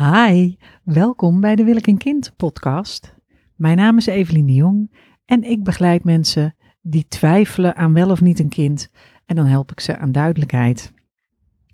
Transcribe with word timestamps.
Hi, 0.00 0.54
welkom 0.84 1.40
bij 1.40 1.56
de 1.56 1.64
Wil 1.64 1.76
ik 1.76 1.86
een 1.86 1.98
kind 1.98 2.32
podcast. 2.36 3.14
Mijn 3.56 3.76
naam 3.76 3.96
is 3.96 4.06
Evelien 4.06 4.46
de 4.46 4.52
Jong 4.52 4.94
en 5.24 5.42
ik 5.42 5.62
begeleid 5.62 6.04
mensen 6.04 6.56
die 6.82 7.08
twijfelen 7.08 7.76
aan 7.76 7.92
wel 7.92 8.10
of 8.10 8.20
niet 8.20 8.38
een 8.38 8.48
kind 8.48 8.90
en 9.26 9.36
dan 9.36 9.46
help 9.46 9.70
ik 9.70 9.80
ze 9.80 9.98
aan 9.98 10.12
duidelijkheid. 10.12 10.92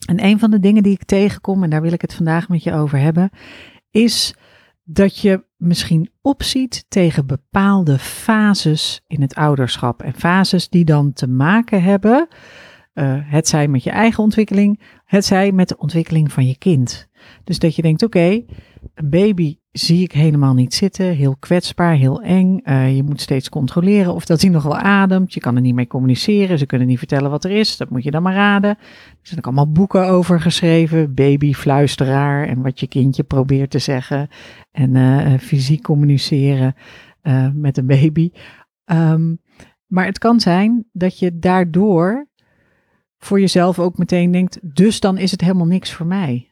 En 0.07 0.25
een 0.25 0.39
van 0.39 0.51
de 0.51 0.61
dingen 0.61 0.83
die 0.83 0.93
ik 0.93 1.05
tegenkom, 1.05 1.63
en 1.63 1.71
daar 1.71 1.83
wil 1.83 1.93
ik 1.93 2.01
het 2.01 2.15
vandaag 2.15 2.49
met 2.49 2.63
je 2.63 2.73
over 2.73 2.99
hebben, 2.99 3.31
is 3.91 4.35
dat 4.85 5.19
je 5.19 5.45
misschien 5.57 6.11
opziet 6.23 6.85
tegen 6.89 7.27
bepaalde 7.27 7.99
fases 7.99 9.05
in 9.07 9.21
het 9.21 9.35
ouderschap. 9.35 10.03
En 10.03 10.15
fases 10.15 10.69
die 10.69 10.85
dan 10.85 11.13
te 11.13 11.27
maken 11.29 11.83
hebben, 11.83 12.29
uh, 12.97 13.15
het 13.23 13.49
zij 13.49 13.69
met 13.69 13.83
je 13.83 13.91
eigen 13.91 14.23
ontwikkeling, 14.23 14.81
het 15.05 15.25
zij 15.25 15.53
met 15.53 15.69
de 15.69 15.79
ontwikkeling 15.79 16.33
van 16.33 16.47
je 16.47 16.59
kind. 16.59 17.09
Dus 17.45 17.59
dat 17.59 17.77
je 17.77 17.83
denkt, 17.83 18.03
oké, 18.03 18.45
een 18.95 19.11
baby 19.11 19.59
zie 19.73 20.03
ik 20.03 20.13
helemaal 20.13 20.55
niet 20.55 20.75
zitten, 20.75 21.07
heel 21.07 21.37
kwetsbaar, 21.39 21.95
heel 21.95 22.23
eng. 22.23 22.61
Uh, 22.65 22.97
je 22.97 23.03
moet 23.03 23.21
steeds 23.21 23.49
controleren 23.49 24.15
of 24.15 24.25
dat 24.25 24.41
hij 24.41 24.51
nog 24.51 24.63
wel 24.63 24.77
ademt. 24.77 25.35
Je 25.35 25.41
kan 25.41 25.55
er 25.55 25.61
niet 25.61 25.75
mee 25.75 25.87
communiceren, 25.87 26.59
ze 26.59 26.67
kunnen 26.67 26.87
niet 26.87 26.99
vertellen 26.99 27.31
wat 27.31 27.45
er 27.45 27.51
is. 27.51 27.77
Dat 27.77 27.91
moet 27.91 28.05
je 28.05 28.11
dan 28.11 28.23
maar 28.23 28.35
raden. 28.35 28.71
Er 28.71 29.17
zijn 29.23 29.39
ook 29.39 29.47
allemaal 29.47 29.73
boeken 29.73 30.09
over 30.09 30.41
geschreven, 30.41 31.15
babyfluisteraar 31.15 32.47
en 32.49 32.63
wat 32.63 32.81
je 32.81 32.87
kindje 32.87 33.23
probeert 33.23 33.71
te 33.71 33.79
zeggen. 33.79 34.29
En 34.71 34.95
uh, 34.95 35.39
fysiek 35.39 35.83
communiceren 35.83 36.75
met 37.55 37.77
een 37.77 37.87
baby. 37.87 38.31
Um, 38.85 39.41
maar 39.87 40.07
het 40.07 40.19
kan 40.19 40.41
zijn 40.41 40.85
dat 40.93 41.19
je 41.19 41.39
daardoor 41.39 42.29
voor 43.27 43.41
jezelf 43.41 43.79
ook 43.79 43.99
meteen 43.99 44.31
denkt, 44.31 44.59
dus 44.63 45.01
dan 45.01 45.19
is 45.19 45.31
het 45.31 45.41
helemaal 45.41 45.67
niks 45.67 45.93
voor 45.93 46.07
mij. 46.07 46.51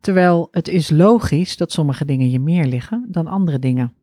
Terwijl 0.00 0.48
het 0.50 0.68
is 0.68 0.90
logisch 0.90 1.56
dat 1.56 1.72
sommige 1.72 2.04
dingen 2.04 2.30
je 2.30 2.40
meer 2.40 2.66
liggen 2.66 3.06
dan 3.08 3.26
andere 3.26 3.58
dingen. 3.58 3.94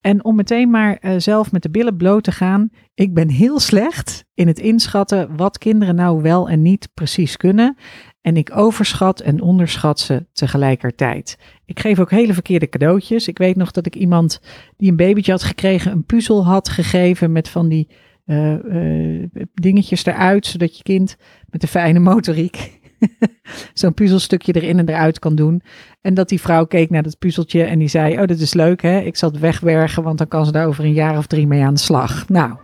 En 0.00 0.24
om 0.24 0.36
meteen 0.36 0.70
maar 0.70 0.98
uh, 1.00 1.14
zelf 1.18 1.52
met 1.52 1.62
de 1.62 1.70
billen 1.70 1.96
bloot 1.96 2.24
te 2.24 2.32
gaan, 2.32 2.70
ik 2.94 3.14
ben 3.14 3.28
heel 3.28 3.60
slecht 3.60 4.24
in 4.34 4.46
het 4.46 4.58
inschatten 4.58 5.36
wat 5.36 5.58
kinderen 5.58 5.94
nou 5.94 6.22
wel 6.22 6.48
en 6.48 6.62
niet 6.62 6.88
precies 6.94 7.36
kunnen. 7.36 7.76
En 8.20 8.36
ik 8.36 8.56
overschat 8.56 9.20
en 9.20 9.40
onderschat 9.40 10.00
ze 10.00 10.26
tegelijkertijd. 10.32 11.38
Ik 11.64 11.80
geef 11.80 11.98
ook 11.98 12.10
hele 12.10 12.32
verkeerde 12.32 12.68
cadeautjes. 12.68 13.28
Ik 13.28 13.38
weet 13.38 13.56
nog 13.56 13.70
dat 13.70 13.86
ik 13.86 13.94
iemand 13.94 14.40
die 14.76 14.90
een 14.90 14.96
babytje 14.96 15.32
had 15.32 15.42
gekregen, 15.42 15.92
een 15.92 16.04
puzzel 16.04 16.44
had 16.44 16.68
gegeven 16.68 17.32
met 17.32 17.48
van 17.48 17.68
die 17.68 17.88
uh, 18.26 18.64
uh, 18.64 19.26
dingetjes 19.54 20.04
eruit, 20.04 20.46
zodat 20.46 20.76
je 20.76 20.82
kind 20.82 21.16
met 21.50 21.60
de 21.60 21.66
fijne 21.66 21.98
motoriek 21.98 22.80
zo'n 23.74 23.94
puzzelstukje 23.94 24.52
erin 24.52 24.78
en 24.78 24.88
eruit 24.88 25.18
kan 25.18 25.34
doen. 25.34 25.62
En 26.00 26.14
dat 26.14 26.28
die 26.28 26.40
vrouw 26.40 26.64
keek 26.64 26.90
naar 26.90 27.02
dat 27.02 27.18
puzzeltje 27.18 27.62
en 27.62 27.78
die 27.78 27.88
zei: 27.88 28.20
Oh, 28.20 28.26
dat 28.26 28.38
is 28.38 28.54
leuk 28.54 28.82
hè, 28.82 29.00
ik 29.00 29.16
zal 29.16 29.30
het 29.30 29.40
wegwergen, 29.40 30.02
want 30.02 30.18
dan 30.18 30.28
kan 30.28 30.46
ze 30.46 30.52
daar 30.52 30.66
over 30.66 30.84
een 30.84 30.92
jaar 30.92 31.18
of 31.18 31.26
drie 31.26 31.46
mee 31.46 31.64
aan 31.64 31.74
de 31.74 31.80
slag. 31.80 32.28
Nou, 32.28 32.56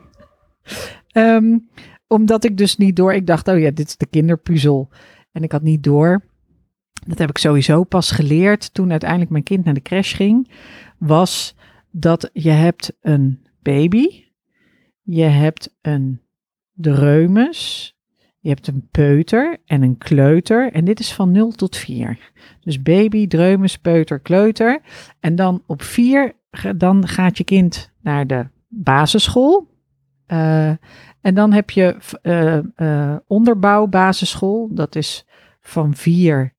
um, 1.13 1.69
omdat 2.07 2.45
ik 2.45 2.57
dus 2.57 2.77
niet 2.77 2.97
door, 2.97 3.15
ik 3.15 3.27
dacht: 3.27 3.49
Oh 3.49 3.59
ja, 3.59 3.71
dit 3.71 3.87
is 3.87 3.97
de 3.97 4.07
kinderpuzzel. 4.07 4.89
En 5.33 5.43
ik 5.43 5.53
had 5.53 5.63
niet 5.63 5.83
door. 5.83 6.25
Dat 7.07 7.19
heb 7.19 7.29
ik 7.29 7.39
sowieso 7.39 7.85
pas 7.85 8.11
geleerd 8.11 8.75
toen 8.75 8.91
uiteindelijk 8.91 9.31
mijn 9.31 9.43
kind 9.43 9.65
naar 9.65 9.75
de 9.75 9.83
crash 9.83 10.17
ging. 10.17 10.51
Was 10.99 11.55
dat 11.91 12.31
je 12.33 12.51
hebt 12.51 12.93
een 13.01 13.47
baby, 13.63 14.25
je 15.11 15.23
hebt 15.23 15.77
een 15.83 16.21
dreumes, 16.73 17.95
je 18.39 18.49
hebt 18.49 18.67
een 18.67 18.89
peuter 18.91 19.59
en 19.65 19.83
een 19.83 19.99
kleuter. 19.99 20.73
En 20.73 20.85
dit 20.85 21.01
is 21.01 21.13
van 21.13 21.31
0 21.31 21.51
tot 21.51 21.77
4. 21.77 22.33
Dus 22.61 22.83
baby, 22.83 23.27
dreumes, 23.27 23.79
peuter, 23.79 24.21
kleuter. 24.21 24.81
En 25.21 25.35
dan 25.35 25.63
op 25.67 25.83
4, 25.83 26.33
dan 26.77 27.09
gaat 27.09 27.39
je 27.39 27.45
kind 27.45 27.93
naar 28.01 28.27
de 28.27 28.47
basisschool. 28.69 29.69
Uh, 30.27 30.69
en 31.21 31.35
dan 31.35 31.53
heb 31.53 31.71
je 31.71 31.97
uh, 32.23 32.59
uh, 32.77 33.17
onderbouw 33.27 33.87
basisschool. 33.87 34.69
Dat 34.73 34.97
is 34.97 35.27
van 35.61 35.95
4 35.95 36.55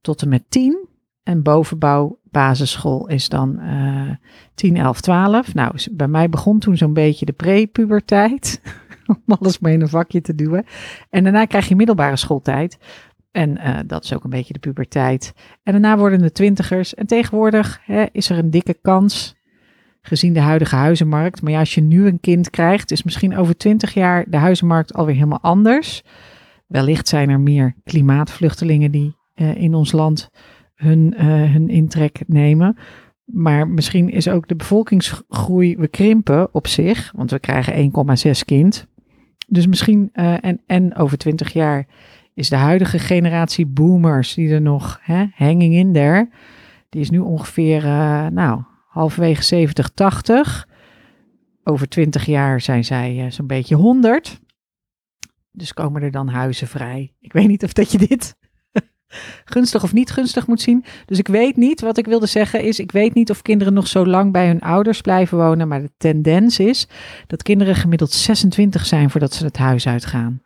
tot 0.00 0.22
en 0.22 0.28
met 0.28 0.44
10. 0.48 0.88
En 1.22 1.42
bovenbouw 1.42 2.19
basisschool 2.30 3.08
is 3.08 3.28
dan 3.28 3.60
10, 4.54 4.76
11, 4.76 5.00
12. 5.00 5.54
Nou, 5.54 5.74
bij 5.90 6.08
mij 6.08 6.28
begon 6.28 6.58
toen 6.58 6.76
zo'n 6.76 6.92
beetje 6.92 7.26
de 7.26 7.32
prepuberteit. 7.32 8.60
om 9.26 9.36
alles 9.40 9.58
maar 9.58 9.72
in 9.72 9.80
een 9.80 9.88
vakje 9.88 10.20
te 10.20 10.34
duwen. 10.34 10.64
En 11.10 11.22
daarna 11.22 11.44
krijg 11.44 11.68
je 11.68 11.76
middelbare 11.76 12.16
schooltijd. 12.16 12.78
En 13.30 13.50
uh, 13.50 13.78
dat 13.86 14.04
is 14.04 14.14
ook 14.14 14.24
een 14.24 14.30
beetje 14.30 14.52
de 14.52 14.58
puberteit. 14.58 15.32
En 15.62 15.72
daarna 15.72 15.98
worden 15.98 16.18
de 16.18 16.32
twintigers. 16.32 16.94
En 16.94 17.06
tegenwoordig 17.06 17.80
hè, 17.84 18.04
is 18.12 18.30
er 18.30 18.38
een 18.38 18.50
dikke 18.50 18.74
kans, 18.82 19.36
gezien 20.02 20.32
de 20.32 20.40
huidige 20.40 20.76
huizenmarkt. 20.76 21.42
Maar 21.42 21.52
ja, 21.52 21.58
als 21.58 21.74
je 21.74 21.80
nu 21.80 22.06
een 22.06 22.20
kind 22.20 22.50
krijgt, 22.50 22.90
is 22.90 23.02
misschien 23.02 23.36
over 23.36 23.56
twintig 23.56 23.94
jaar 23.94 24.24
de 24.28 24.36
huizenmarkt 24.36 24.94
alweer 24.94 25.14
helemaal 25.14 25.40
anders. 25.40 26.02
Wellicht 26.66 27.08
zijn 27.08 27.28
er 27.28 27.40
meer 27.40 27.74
klimaatvluchtelingen 27.84 28.90
die 28.90 29.16
uh, 29.34 29.54
in 29.54 29.74
ons 29.74 29.92
land 29.92 30.30
hun, 30.80 31.14
uh, 31.16 31.52
hun 31.52 31.68
intrek 31.68 32.20
nemen. 32.26 32.76
Maar 33.24 33.68
misschien 33.68 34.08
is 34.08 34.28
ook 34.28 34.48
de 34.48 34.56
bevolkingsgroei, 34.56 35.76
we 35.76 35.88
krimpen 35.88 36.54
op 36.54 36.66
zich, 36.66 37.12
want 37.16 37.30
we 37.30 37.38
krijgen 37.38 37.92
1,6 38.26 38.30
kind. 38.44 38.86
Dus 39.48 39.66
misschien, 39.66 40.10
uh, 40.14 40.44
en, 40.44 40.60
en 40.66 40.96
over 40.96 41.18
twintig 41.18 41.52
jaar 41.52 41.86
is 42.34 42.48
de 42.48 42.56
huidige 42.56 42.98
generatie 42.98 43.66
boomers, 43.66 44.34
die 44.34 44.52
er 44.52 44.60
nog, 44.60 44.98
hè, 45.02 45.24
hanging 45.34 45.74
in 45.74 45.92
there, 45.92 46.30
die 46.88 47.00
is 47.00 47.10
nu 47.10 47.18
ongeveer, 47.18 47.84
uh, 47.84 48.26
nou, 48.26 48.62
halverwege 48.88 49.42
70, 49.42 49.88
80. 49.88 50.68
Over 51.64 51.88
twintig 51.88 52.26
jaar 52.26 52.60
zijn 52.60 52.84
zij 52.84 53.30
zo'n 53.30 53.46
beetje 53.46 53.74
100. 53.74 54.40
Dus 55.52 55.72
komen 55.72 56.02
er 56.02 56.10
dan 56.10 56.28
huizen 56.28 56.66
vrij. 56.66 57.14
Ik 57.20 57.32
weet 57.32 57.48
niet 57.48 57.64
of 57.64 57.72
dat 57.72 57.92
je 57.92 57.98
dit 57.98 58.36
gunstig 59.44 59.82
of 59.82 59.92
niet 59.92 60.10
gunstig 60.10 60.46
moet 60.46 60.60
zien. 60.60 60.84
Dus 61.06 61.18
ik 61.18 61.28
weet 61.28 61.56
niet, 61.56 61.80
wat 61.80 61.98
ik 61.98 62.06
wilde 62.06 62.26
zeggen 62.26 62.62
is, 62.62 62.78
ik 62.78 62.92
weet 62.92 63.14
niet 63.14 63.30
of 63.30 63.42
kinderen 63.42 63.72
nog 63.72 63.86
zo 63.86 64.06
lang 64.06 64.32
bij 64.32 64.46
hun 64.46 64.60
ouders 64.60 65.00
blijven 65.00 65.38
wonen, 65.38 65.68
maar 65.68 65.80
de 65.80 65.90
tendens 65.96 66.58
is 66.58 66.88
dat 67.26 67.42
kinderen 67.42 67.74
gemiddeld 67.74 68.12
26 68.12 68.86
zijn 68.86 69.10
voordat 69.10 69.34
ze 69.34 69.44
het 69.44 69.56
huis 69.56 69.86
uitgaan. 69.86 70.42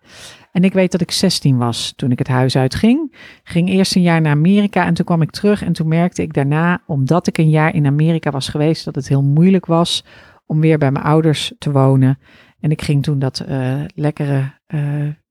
En 0.53 0.65
ik 0.65 0.73
weet 0.73 0.93
dat 0.93 1.01
ik 1.01 1.11
16 1.11 1.57
was 1.57 1.93
toen 1.97 2.11
ik 2.11 2.19
het 2.19 2.29
huis 2.29 2.57
uitging. 2.57 3.15
Ging 3.43 3.69
eerst 3.69 3.97
een 3.97 4.03
jaar 4.03 4.21
naar 4.21 4.33
Amerika 4.33 4.87
en 4.87 4.95
toen 4.95 5.05
kwam 5.05 5.23
ik 5.23 5.31
terug 5.31 5.63
en 5.63 5.73
toen 5.73 5.89
merkte 5.89 6.23
ik 6.23 6.33
daarna, 6.33 6.83
omdat 6.87 7.27
ik 7.27 7.39
een 7.39 7.51
jaar 7.51 7.75
in 7.75 7.87
Amerika 7.87 8.31
was 8.31 8.49
geweest, 8.49 8.85
dat 8.85 8.95
het 8.95 9.09
heel 9.09 9.23
moeilijk 9.23 9.67
was 9.67 10.05
om 10.47 10.61
weer 10.61 10.79
bij 10.79 10.91
mijn 10.91 11.05
ouders 11.05 11.53
te 11.59 11.71
wonen. 11.71 12.19
En 12.61 12.71
ik 12.71 12.83
ging 12.83 13.03
toen 13.03 13.19
dat 13.19 13.45
uh, 13.49 13.81
lekkere 13.95 14.53
uh, 14.75 14.81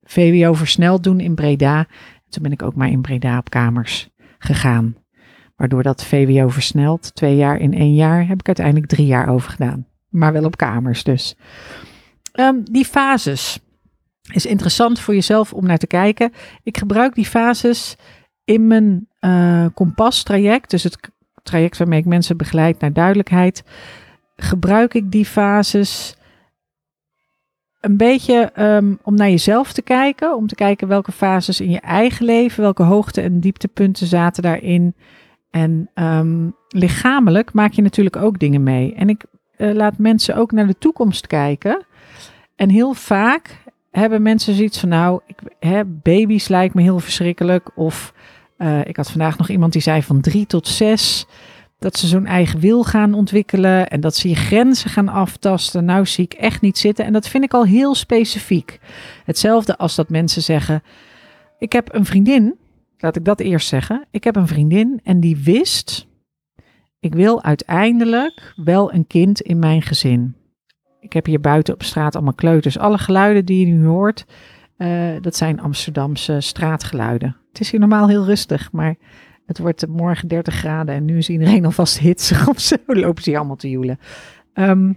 VWO 0.03 0.53
versneld 0.53 1.03
doen 1.03 1.19
in 1.19 1.35
Breda. 1.35 1.87
Toen 2.33 2.43
ben 2.43 2.51
ik 2.51 2.63
ook 2.63 2.75
maar 2.75 2.89
in 2.89 3.01
Breda 3.01 3.37
op 3.37 3.49
kamers 3.49 4.09
gegaan. 4.39 4.95
Waardoor 5.55 5.83
dat 5.83 6.05
VWO 6.05 6.47
versneld, 6.49 7.15
twee 7.15 7.35
jaar 7.35 7.57
in 7.57 7.73
één 7.73 7.93
jaar, 7.93 8.27
heb 8.27 8.39
ik 8.39 8.47
uiteindelijk 8.47 8.87
drie 8.87 9.05
jaar 9.05 9.27
over 9.27 9.51
gedaan. 9.51 9.87
Maar 10.09 10.33
wel 10.33 10.43
op 10.43 10.57
kamers 10.57 11.03
dus. 11.03 11.35
Um, 12.39 12.63
die 12.71 12.85
fases 12.85 13.59
is 14.31 14.45
interessant 14.45 14.99
voor 14.99 15.13
jezelf 15.13 15.53
om 15.53 15.65
naar 15.65 15.77
te 15.77 15.87
kijken. 15.87 16.33
Ik 16.63 16.77
gebruik 16.77 17.15
die 17.15 17.25
fases 17.25 17.95
in 18.43 18.67
mijn 18.67 19.07
uh, 19.19 19.65
kompas 19.73 20.23
traject, 20.23 20.69
dus 20.69 20.83
het 20.83 20.97
traject 21.43 21.77
waarmee 21.77 21.99
ik 21.99 22.05
mensen 22.05 22.37
begeleid 22.37 22.79
naar 22.79 22.93
duidelijkheid. 22.93 23.63
Gebruik 24.35 24.93
ik 24.93 25.11
die 25.11 25.25
fases 25.25 26.15
een 27.83 27.97
beetje 27.97 28.51
um, 28.59 28.99
om 29.01 29.15
naar 29.15 29.29
jezelf 29.29 29.73
te 29.73 29.81
kijken. 29.81 30.35
Om 30.35 30.47
te 30.47 30.55
kijken 30.55 30.87
welke 30.87 31.11
fases 31.11 31.61
in 31.61 31.69
je 31.69 31.79
eigen 31.79 32.25
leven, 32.25 32.63
welke 32.63 32.83
hoogte- 32.83 33.21
en 33.21 33.39
dieptepunten 33.39 34.07
zaten 34.07 34.43
daarin. 34.43 34.95
En 35.51 35.89
um, 35.95 36.55
lichamelijk 36.67 37.53
maak 37.53 37.71
je 37.71 37.81
natuurlijk 37.81 38.15
ook 38.15 38.39
dingen 38.39 38.63
mee. 38.63 38.93
En 38.95 39.09
ik 39.09 39.23
uh, 39.57 39.73
laat 39.73 39.97
mensen 39.97 40.35
ook 40.35 40.51
naar 40.51 40.67
de 40.67 40.77
toekomst 40.77 41.27
kijken. 41.27 41.85
En 42.55 42.69
heel 42.69 42.93
vaak 42.93 43.63
hebben 43.91 44.21
mensen 44.21 44.53
zoiets 44.53 44.79
van, 44.79 44.89
nou, 44.89 45.19
ik, 45.25 45.37
hè, 45.59 45.85
baby's 45.85 46.47
lijkt 46.47 46.73
me 46.73 46.81
heel 46.81 46.99
verschrikkelijk. 46.99 47.69
Of 47.75 48.13
uh, 48.57 48.85
ik 48.85 48.95
had 48.95 49.11
vandaag 49.11 49.37
nog 49.37 49.49
iemand 49.49 49.73
die 49.73 49.81
zei 49.81 50.03
van 50.03 50.21
drie 50.21 50.45
tot 50.45 50.67
zes 50.67 51.27
dat 51.83 51.97
ze 51.97 52.07
zo'n 52.07 52.25
eigen 52.25 52.59
wil 52.59 52.83
gaan 52.83 53.13
ontwikkelen 53.13 53.89
en 53.89 53.99
dat 53.99 54.15
ze 54.15 54.29
je 54.29 54.35
grenzen 54.35 54.89
gaan 54.89 55.09
aftasten. 55.09 55.85
Nou 55.85 56.05
zie 56.05 56.23
ik 56.23 56.33
echt 56.33 56.61
niet 56.61 56.77
zitten. 56.77 57.05
En 57.05 57.13
dat 57.13 57.27
vind 57.27 57.43
ik 57.43 57.53
al 57.53 57.65
heel 57.65 57.95
specifiek. 57.95 58.79
Hetzelfde 59.25 59.77
als 59.77 59.95
dat 59.95 60.09
mensen 60.09 60.41
zeggen: 60.41 60.83
Ik 61.57 61.71
heb 61.71 61.93
een 61.93 62.05
vriendin, 62.05 62.55
laat 62.97 63.15
ik 63.15 63.25
dat 63.25 63.39
eerst 63.39 63.67
zeggen. 63.67 64.05
Ik 64.11 64.23
heb 64.23 64.35
een 64.35 64.47
vriendin 64.47 64.99
en 65.03 65.19
die 65.19 65.37
wist: 65.37 66.07
Ik 66.99 67.13
wil 67.13 67.43
uiteindelijk 67.43 68.53
wel 68.55 68.93
een 68.93 69.07
kind 69.07 69.41
in 69.41 69.59
mijn 69.59 69.81
gezin. 69.81 70.35
Ik 70.99 71.13
heb 71.13 71.25
hier 71.25 71.41
buiten 71.41 71.73
op 71.73 71.83
straat 71.83 72.15
allemaal 72.15 72.33
kleuters. 72.33 72.77
Alle 72.77 72.97
geluiden 72.97 73.45
die 73.45 73.67
je 73.67 73.73
nu 73.73 73.85
hoort, 73.85 74.25
uh, 74.77 75.11
dat 75.21 75.35
zijn 75.35 75.61
Amsterdamse 75.61 76.41
straatgeluiden. 76.41 77.35
Het 77.49 77.59
is 77.59 77.71
hier 77.71 77.79
normaal 77.79 78.07
heel 78.07 78.25
rustig, 78.25 78.71
maar 78.71 78.95
het 79.45 79.57
wordt 79.57 79.87
morgen 79.87 80.27
30 80.27 80.53
graden 80.53 80.95
en 80.95 81.05
nu 81.05 81.17
is 81.17 81.29
iedereen 81.29 81.65
alvast 81.69 81.99
hitsig 81.99 82.47
of 82.47 82.59
zo. 82.59 82.75
Lopen 82.85 83.23
ze 83.23 83.37
allemaal 83.37 83.55
te 83.55 83.69
joelen. 83.69 83.99
Ehm, 84.53 84.93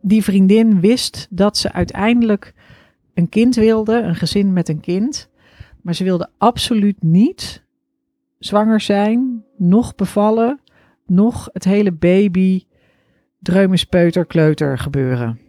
die 0.00 0.24
vriendin 0.24 0.80
wist 0.80 1.26
dat 1.30 1.56
ze 1.56 1.72
uiteindelijk 1.72 2.54
een 3.14 3.28
kind 3.28 3.54
wilde, 3.54 4.00
een 4.00 4.14
gezin 4.14 4.52
met 4.52 4.68
een 4.68 4.80
kind. 4.80 5.30
Maar 5.82 5.94
ze 5.94 6.04
wilde 6.04 6.30
absoluut 6.38 7.02
niet 7.02 7.64
zwanger 8.38 8.80
zijn, 8.80 9.44
nog 9.56 9.94
bevallen, 9.94 10.60
nog 11.06 11.48
het 11.52 11.64
hele 11.64 11.92
baby, 11.92 12.64
dreumespeuter, 13.38 14.26
kleuter 14.26 14.78
gebeuren. 14.78 15.40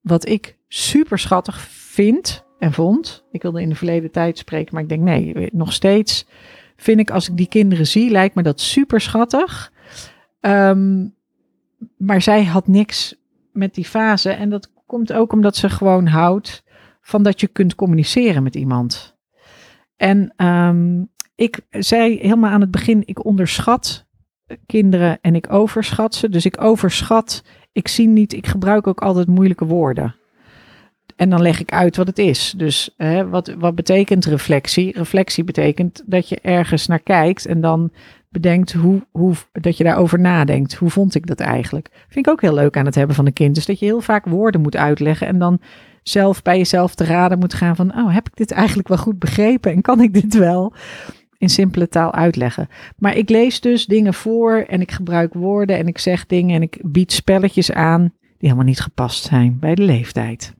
Wat 0.00 0.28
ik 0.28 0.56
super 0.68 1.18
schattig 1.18 1.58
vind 1.96 2.44
en 2.58 2.72
vond. 2.72 3.24
Ik 3.30 3.42
wilde 3.42 3.60
in 3.60 3.68
de 3.68 3.74
verleden 3.74 4.10
tijd 4.10 4.38
spreken, 4.38 4.74
maar 4.74 4.82
ik 4.82 4.88
denk 4.88 5.02
nee, 5.02 5.48
nog 5.52 5.72
steeds 5.72 6.26
vind 6.76 7.00
ik 7.00 7.10
als 7.10 7.28
ik 7.28 7.36
die 7.36 7.48
kinderen 7.48 7.86
zie, 7.86 8.10
lijkt 8.10 8.34
me 8.34 8.42
dat 8.42 8.60
super 8.60 9.00
schattig. 9.00 9.72
Ehm, 10.40 11.06
maar 11.96 12.22
zij 12.22 12.44
had 12.44 12.66
niks 12.66 13.14
met 13.52 13.74
die 13.74 13.84
fase 13.84 14.30
en 14.30 14.50
dat 14.50 14.70
komt 14.86 15.12
ook 15.12 15.32
omdat 15.32 15.56
ze 15.56 15.68
gewoon 15.68 16.06
houdt 16.06 16.64
van 17.00 17.22
dat 17.22 17.40
je 17.40 17.46
kunt 17.46 17.74
communiceren 17.74 18.42
met 18.42 18.54
iemand. 18.54 19.16
En 19.96 20.32
ehm, 20.36 21.04
ik 21.34 21.60
zei 21.70 22.18
helemaal 22.18 22.50
aan 22.50 22.60
het 22.60 22.70
begin, 22.70 23.02
ik 23.04 23.24
onderschat 23.24 24.06
kinderen 24.66 25.18
en 25.20 25.34
ik 25.34 25.52
overschat 25.52 26.14
ze. 26.14 26.28
Dus 26.28 26.44
ik 26.44 26.60
overschat, 26.60 27.44
ik 27.72 27.88
zie 27.88 28.08
niet, 28.08 28.32
ik 28.32 28.46
gebruik 28.46 28.86
ook 28.86 29.00
altijd 29.00 29.26
moeilijke 29.26 29.64
woorden. 29.64 30.14
En 31.16 31.30
dan 31.30 31.42
leg 31.42 31.60
ik 31.60 31.72
uit 31.72 31.96
wat 31.96 32.06
het 32.06 32.18
is. 32.18 32.54
Dus 32.56 32.94
hè, 32.96 33.28
wat, 33.28 33.54
wat 33.58 33.74
betekent 33.74 34.24
reflectie? 34.24 34.98
Reflectie 34.98 35.44
betekent 35.44 36.02
dat 36.06 36.28
je 36.28 36.38
ergens 36.42 36.86
naar 36.86 37.00
kijkt 37.00 37.46
en 37.46 37.60
dan 37.60 37.90
bedenkt 38.28 38.72
hoe, 38.72 39.06
hoe, 39.10 39.34
dat 39.52 39.76
je 39.76 39.84
daarover 39.84 40.20
nadenkt. 40.20 40.74
Hoe 40.74 40.90
vond 40.90 41.14
ik 41.14 41.26
dat 41.26 41.40
eigenlijk? 41.40 41.88
Vind 42.08 42.26
ik 42.26 42.32
ook 42.32 42.40
heel 42.40 42.54
leuk 42.54 42.76
aan 42.76 42.84
het 42.84 42.94
hebben 42.94 43.16
van 43.16 43.26
een 43.26 43.32
kind. 43.32 43.54
Dus 43.54 43.66
dat 43.66 43.78
je 43.78 43.84
heel 43.84 44.00
vaak 44.00 44.24
woorden 44.24 44.60
moet 44.60 44.76
uitleggen 44.76 45.26
en 45.26 45.38
dan 45.38 45.60
zelf 46.02 46.42
bij 46.42 46.56
jezelf 46.56 46.94
te 46.94 47.04
raden 47.04 47.38
moet 47.38 47.54
gaan 47.54 47.76
van, 47.76 47.98
oh, 47.98 48.14
heb 48.14 48.26
ik 48.26 48.36
dit 48.36 48.50
eigenlijk 48.50 48.88
wel 48.88 48.98
goed 48.98 49.18
begrepen 49.18 49.72
en 49.72 49.82
kan 49.82 50.00
ik 50.00 50.12
dit 50.12 50.34
wel 50.34 50.72
in 51.38 51.48
simpele 51.48 51.88
taal 51.88 52.12
uitleggen? 52.12 52.68
Maar 52.96 53.16
ik 53.16 53.28
lees 53.28 53.60
dus 53.60 53.86
dingen 53.86 54.14
voor 54.14 54.64
en 54.68 54.80
ik 54.80 54.90
gebruik 54.90 55.34
woorden 55.34 55.76
en 55.76 55.86
ik 55.86 55.98
zeg 55.98 56.26
dingen 56.26 56.56
en 56.56 56.62
ik 56.62 56.78
bied 56.82 57.12
spelletjes 57.12 57.72
aan 57.72 58.00
die 58.20 58.34
helemaal 58.38 58.64
niet 58.64 58.80
gepast 58.80 59.24
zijn 59.24 59.56
bij 59.60 59.74
de 59.74 59.82
leeftijd 59.82 60.54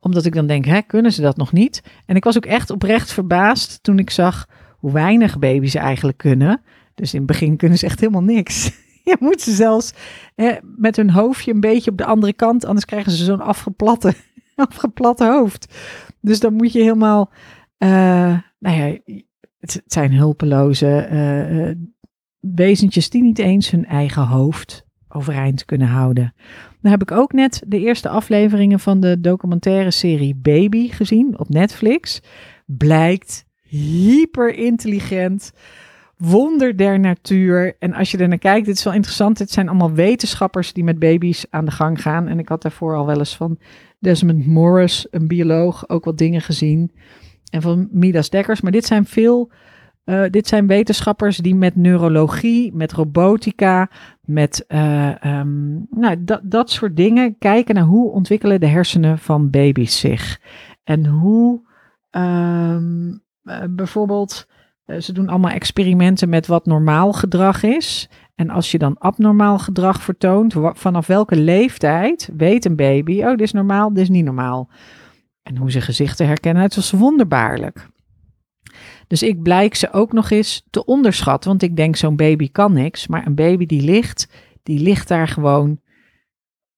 omdat 0.00 0.24
ik 0.24 0.34
dan 0.34 0.46
denk, 0.46 0.64
hè, 0.64 0.82
kunnen 0.82 1.12
ze 1.12 1.20
dat 1.22 1.36
nog 1.36 1.52
niet? 1.52 1.82
En 2.06 2.16
ik 2.16 2.24
was 2.24 2.36
ook 2.36 2.46
echt 2.46 2.70
oprecht 2.70 3.12
verbaasd 3.12 3.82
toen 3.82 3.98
ik 3.98 4.10
zag 4.10 4.46
hoe 4.78 4.92
weinig 4.92 5.38
baby's 5.38 5.74
eigenlijk 5.74 6.18
kunnen. 6.18 6.60
Dus 6.94 7.12
in 7.12 7.18
het 7.18 7.26
begin 7.26 7.56
kunnen 7.56 7.78
ze 7.78 7.86
echt 7.86 8.00
helemaal 8.00 8.22
niks. 8.22 8.70
Je 9.04 9.16
moet 9.20 9.40
ze 9.40 9.52
zelfs 9.52 9.92
hè, 10.34 10.52
met 10.62 10.96
hun 10.96 11.10
hoofdje 11.10 11.52
een 11.52 11.60
beetje 11.60 11.90
op 11.90 11.98
de 11.98 12.04
andere 12.04 12.32
kant, 12.32 12.64
anders 12.64 12.86
krijgen 12.86 13.12
ze 13.12 13.24
zo'n 13.24 13.40
afgeplatte, 13.40 14.14
afgeplatte 14.54 15.26
hoofd. 15.26 15.74
Dus 16.20 16.40
dan 16.40 16.54
moet 16.54 16.72
je 16.72 16.82
helemaal, 16.82 17.30
uh, 17.78 18.38
nou 18.58 18.76
ja, 18.76 18.98
het, 19.58 19.82
zijn 19.86 20.12
hulpeloze 20.12 21.08
uh, 21.12 21.86
wezentjes 22.40 23.10
die 23.10 23.22
niet 23.22 23.38
eens 23.38 23.70
hun 23.70 23.86
eigen 23.86 24.26
hoofd 24.26 24.86
overeind 25.08 25.64
kunnen 25.64 25.88
houden. 25.88 26.34
Dan 26.80 26.90
heb 26.90 27.02
ik 27.02 27.10
ook 27.10 27.32
net 27.32 27.62
de 27.66 27.78
eerste 27.78 28.08
afleveringen 28.08 28.80
van 28.80 29.00
de 29.00 29.20
documentaire 29.20 29.90
serie 29.90 30.34
Baby 30.34 30.88
gezien 30.88 31.38
op 31.38 31.48
Netflix. 31.48 32.20
Blijkt 32.66 33.46
hyper 33.62 34.54
intelligent, 34.54 35.52
wonder 36.16 36.76
der 36.76 37.00
natuur. 37.00 37.76
En 37.78 37.94
als 37.94 38.10
je 38.10 38.18
er 38.18 38.28
naar 38.28 38.38
kijkt, 38.38 38.66
dit 38.66 38.76
is 38.76 38.84
wel 38.84 38.92
interessant. 38.92 39.38
Het 39.38 39.50
zijn 39.50 39.68
allemaal 39.68 39.92
wetenschappers 39.92 40.72
die 40.72 40.84
met 40.84 40.98
baby's 40.98 41.46
aan 41.50 41.64
de 41.64 41.70
gang 41.70 42.02
gaan. 42.02 42.28
En 42.28 42.38
ik 42.38 42.48
had 42.48 42.62
daarvoor 42.62 42.96
al 42.96 43.06
wel 43.06 43.18
eens 43.18 43.36
van 43.36 43.58
Desmond 43.98 44.46
Morris, 44.46 45.06
een 45.10 45.28
bioloog, 45.28 45.88
ook 45.88 46.04
wat 46.04 46.18
dingen 46.18 46.40
gezien. 46.40 46.92
En 47.50 47.62
van 47.62 47.88
Midas 47.90 48.30
Dekkers. 48.30 48.60
Maar 48.60 48.72
dit 48.72 48.84
zijn 48.84 49.04
veel 49.04 49.50
uh, 50.08 50.24
dit 50.30 50.46
zijn 50.46 50.66
wetenschappers 50.66 51.36
die 51.36 51.54
met 51.54 51.76
neurologie, 51.76 52.74
met 52.74 52.92
robotica, 52.92 53.90
met 54.20 54.64
uh, 54.68 55.14
um, 55.24 55.86
nou, 55.90 56.24
dat, 56.24 56.40
dat 56.42 56.70
soort 56.70 56.96
dingen 56.96 57.38
kijken 57.38 57.74
naar 57.74 57.84
hoe 57.84 58.10
ontwikkelen 58.10 58.60
de 58.60 58.66
hersenen 58.66 59.18
van 59.18 59.50
baby's 59.50 59.98
zich. 59.98 60.40
En 60.84 61.06
hoe 61.06 61.60
um, 62.10 63.22
uh, 63.42 63.56
bijvoorbeeld, 63.70 64.46
ze 64.98 65.12
doen 65.12 65.28
allemaal 65.28 65.50
experimenten 65.50 66.28
met 66.28 66.46
wat 66.46 66.66
normaal 66.66 67.12
gedrag 67.12 67.62
is. 67.62 68.08
En 68.34 68.50
als 68.50 68.70
je 68.70 68.78
dan 68.78 68.98
abnormaal 68.98 69.58
gedrag 69.58 70.02
vertoont, 70.02 70.54
vanaf 70.56 71.06
welke 71.06 71.36
leeftijd 71.36 72.30
weet 72.36 72.64
een 72.64 72.76
baby, 72.76 73.22
oh 73.22 73.30
dit 73.30 73.40
is 73.40 73.52
normaal, 73.52 73.88
dit 73.88 74.02
is 74.02 74.08
niet 74.08 74.24
normaal. 74.24 74.68
En 75.42 75.56
hoe 75.56 75.70
ze 75.70 75.80
gezichten 75.80 76.26
herkennen, 76.26 76.62
het 76.62 76.74
was 76.74 76.90
wonderbaarlijk. 76.90 77.88
Dus 79.08 79.22
ik 79.22 79.42
blijk 79.42 79.74
ze 79.74 79.92
ook 79.92 80.12
nog 80.12 80.30
eens 80.30 80.66
te 80.70 80.84
onderschatten, 80.84 81.50
want 81.50 81.62
ik 81.62 81.76
denk 81.76 81.96
zo'n 81.96 82.16
baby 82.16 82.50
kan 82.50 82.72
niks, 82.72 83.06
maar 83.06 83.26
een 83.26 83.34
baby 83.34 83.66
die 83.66 83.82
ligt, 83.82 84.28
die 84.62 84.80
ligt 84.80 85.08
daar 85.08 85.28
gewoon 85.28 85.80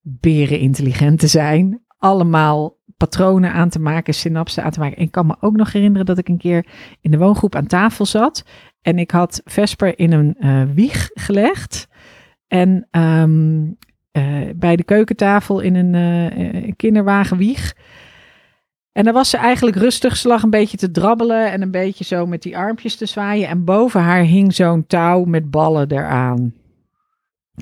beren 0.01 0.59
intelligent 0.59 1.19
te 1.19 1.27
zijn, 1.27 1.83
allemaal 1.99 2.79
patronen 2.97 3.53
aan 3.53 3.69
te 3.69 3.81
maken, 3.81 4.15
synapsen 4.15 4.65
aan 4.65 4.71
te 4.71 4.81
maken. 4.81 4.97
En 4.97 5.03
ik 5.05 5.11
kan 5.11 5.27
me 5.27 5.37
ook 5.41 5.57
nog 5.57 5.73
herinneren 5.73 6.07
dat 6.07 6.19
ik 6.19 6.29
een 6.29 6.39
keer 6.39 6.67
in 7.01 7.11
de 7.11 7.19
woongroep 7.19 7.55
aan 7.55 7.67
tafel 7.67 8.07
zat 8.07 8.45
en 8.83 8.99
ik 8.99 9.11
had 9.11 9.41
Vesper 9.45 9.99
in 9.99 10.13
een 10.13 10.37
uh, 10.39 10.63
wieg 10.75 11.11
gelegd 11.15 11.89
en 12.47 12.89
um, 12.91 13.77
uh, 14.13 14.49
bij 14.57 14.77
de 14.77 14.85
keukentafel 14.85 15.61
in 15.61 15.75
een 15.75 15.95
uh, 16.35 16.73
kinderwagenwieg. 16.77 17.75
En 18.93 19.05
dan 19.05 19.15
was 19.15 19.31
ze 19.31 19.37
eigenlijk 19.37 19.77
rustig. 19.77 20.17
Ze 20.17 20.29
lag 20.29 20.43
een 20.43 20.51
beetje 20.51 20.77
te 20.77 20.91
drabbelen 20.91 21.53
en 21.53 21.63
een 21.63 21.71
beetje 21.71 22.05
zo 22.05 22.27
met 22.27 22.43
die 22.43 22.57
armpjes 22.57 22.97
te 22.97 23.07
zwaaien. 23.07 23.49
En 23.49 23.65
boven 23.65 24.01
haar 24.01 24.23
hing 24.23 24.55
zo'n 24.55 24.87
touw 24.87 25.25
met 25.25 25.51
ballen 25.51 25.91
eraan. 25.91 26.55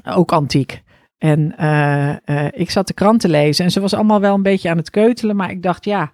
Ook 0.04 0.32
antiek. 0.32 0.82
En 1.18 1.54
uh, 1.60 2.16
uh, 2.26 2.48
ik 2.52 2.70
zat 2.70 2.86
de 2.86 2.94
krant 2.94 3.20
te 3.20 3.28
lezen 3.28 3.64
en 3.64 3.70
ze 3.70 3.80
was 3.80 3.94
allemaal 3.94 4.20
wel 4.20 4.34
een 4.34 4.42
beetje 4.42 4.70
aan 4.70 4.76
het 4.76 4.90
keutelen. 4.90 5.36
Maar 5.36 5.50
ik 5.50 5.62
dacht, 5.62 5.84
ja, 5.84 6.12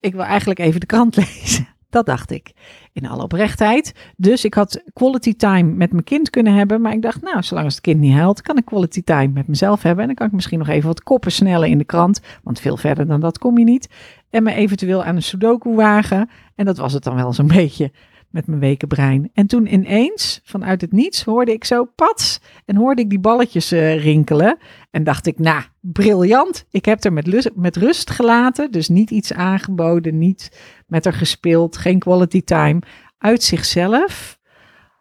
ik 0.00 0.12
wil 0.12 0.24
eigenlijk 0.24 0.58
even 0.58 0.80
de 0.80 0.86
krant 0.86 1.16
lezen. 1.26 1.68
Dat 1.96 2.06
dacht 2.06 2.30
ik 2.30 2.52
in 2.92 3.08
alle 3.08 3.22
oprechtheid. 3.22 3.94
Dus 4.16 4.44
ik 4.44 4.54
had 4.54 4.82
quality 4.92 5.36
time 5.36 5.72
met 5.72 5.92
mijn 5.92 6.04
kind 6.04 6.30
kunnen 6.30 6.54
hebben. 6.54 6.80
Maar 6.80 6.92
ik 6.92 7.02
dacht, 7.02 7.22
nou, 7.22 7.42
zolang 7.42 7.66
als 7.66 7.74
het 7.74 7.84
kind 7.84 8.00
niet 8.00 8.14
huilt, 8.14 8.42
kan 8.42 8.56
ik 8.56 8.64
quality 8.64 9.02
time 9.02 9.32
met 9.32 9.48
mezelf 9.48 9.82
hebben. 9.82 10.00
En 10.00 10.06
dan 10.06 10.16
kan 10.16 10.26
ik 10.26 10.32
misschien 10.32 10.58
nog 10.58 10.68
even 10.68 10.88
wat 10.88 11.02
koppen 11.02 11.32
snellen 11.32 11.68
in 11.68 11.78
de 11.78 11.84
krant. 11.84 12.20
Want 12.42 12.60
veel 12.60 12.76
verder 12.76 13.06
dan 13.06 13.20
dat 13.20 13.38
kom 13.38 13.58
je 13.58 13.64
niet. 13.64 13.88
En 14.30 14.42
me 14.42 14.52
eventueel 14.52 15.04
aan 15.04 15.16
een 15.16 15.22
sudoku 15.22 15.74
wagen. 15.74 16.30
En 16.54 16.64
dat 16.64 16.76
was 16.76 16.92
het 16.92 17.04
dan 17.04 17.14
wel 17.14 17.32
zo'n 17.32 17.46
beetje 17.60 17.90
met 18.30 18.46
mijn 18.46 18.60
wekenbrein. 18.60 19.30
En 19.32 19.46
toen 19.46 19.72
ineens, 19.72 20.40
vanuit 20.44 20.80
het 20.80 20.92
niets, 20.92 21.24
hoorde 21.24 21.52
ik 21.52 21.64
zo 21.64 21.84
pats 21.84 22.40
en 22.64 22.76
hoorde 22.76 23.02
ik 23.02 23.10
die 23.10 23.18
balletjes 23.18 23.72
uh, 23.72 24.02
rinkelen. 24.02 24.58
En 24.90 25.04
dacht 25.04 25.26
ik, 25.26 25.38
nou, 25.38 25.62
briljant. 25.80 26.66
Ik 26.70 26.84
heb 26.84 27.04
er 27.04 27.12
met, 27.12 27.50
met 27.54 27.76
rust 27.76 28.10
gelaten, 28.10 28.70
dus 28.70 28.88
niet 28.88 29.10
iets 29.10 29.32
aangeboden, 29.32 30.18
niet 30.18 30.60
met 30.86 31.04
haar 31.04 31.12
gespeeld, 31.12 31.76
geen 31.76 31.98
quality 31.98 32.42
time. 32.42 32.82
Uit 33.18 33.42
zichzelf 33.42 34.38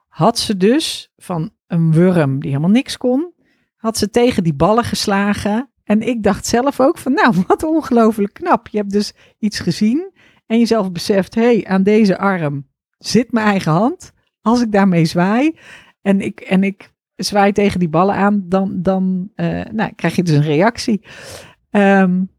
had 0.07 0.39
ze 0.39 0.57
dus 0.57 1.13
van 1.17 1.53
een 1.67 1.93
worm 1.93 2.39
die 2.39 2.49
helemaal 2.49 2.69
niks 2.69 2.97
kon, 2.97 3.33
had 3.75 3.97
ze 3.97 4.09
tegen 4.09 4.43
die 4.43 4.53
ballen 4.53 4.83
geslagen. 4.83 5.69
En 5.83 6.01
ik 6.01 6.23
dacht 6.23 6.45
zelf 6.45 6.79
ook 6.79 6.97
van, 6.97 7.13
nou, 7.13 7.35
wat 7.47 7.63
ongelooflijk 7.63 8.33
knap. 8.33 8.67
Je 8.67 8.77
hebt 8.77 8.91
dus 8.91 9.13
iets 9.39 9.59
gezien 9.59 10.11
en 10.45 10.59
jezelf 10.59 10.91
beseft, 10.91 11.35
hé, 11.35 11.41
hey, 11.41 11.65
aan 11.65 11.83
deze 11.83 12.17
arm 12.17 12.65
zit 12.97 13.31
mijn 13.31 13.47
eigen 13.47 13.71
hand. 13.71 14.13
Als 14.41 14.61
ik 14.61 14.71
daarmee 14.71 15.05
zwaai 15.05 15.57
en 16.01 16.21
ik, 16.21 16.39
en 16.39 16.63
ik 16.63 16.93
zwaai 17.15 17.51
tegen 17.51 17.79
die 17.79 17.89
ballen 17.89 18.15
aan, 18.15 18.43
dan, 18.45 18.81
dan 18.81 19.31
uh, 19.35 19.63
nou, 19.71 19.91
krijg 19.95 20.15
je 20.15 20.23
dus 20.23 20.35
een 20.35 20.41
reactie. 20.41 21.05
Um, 21.71 22.29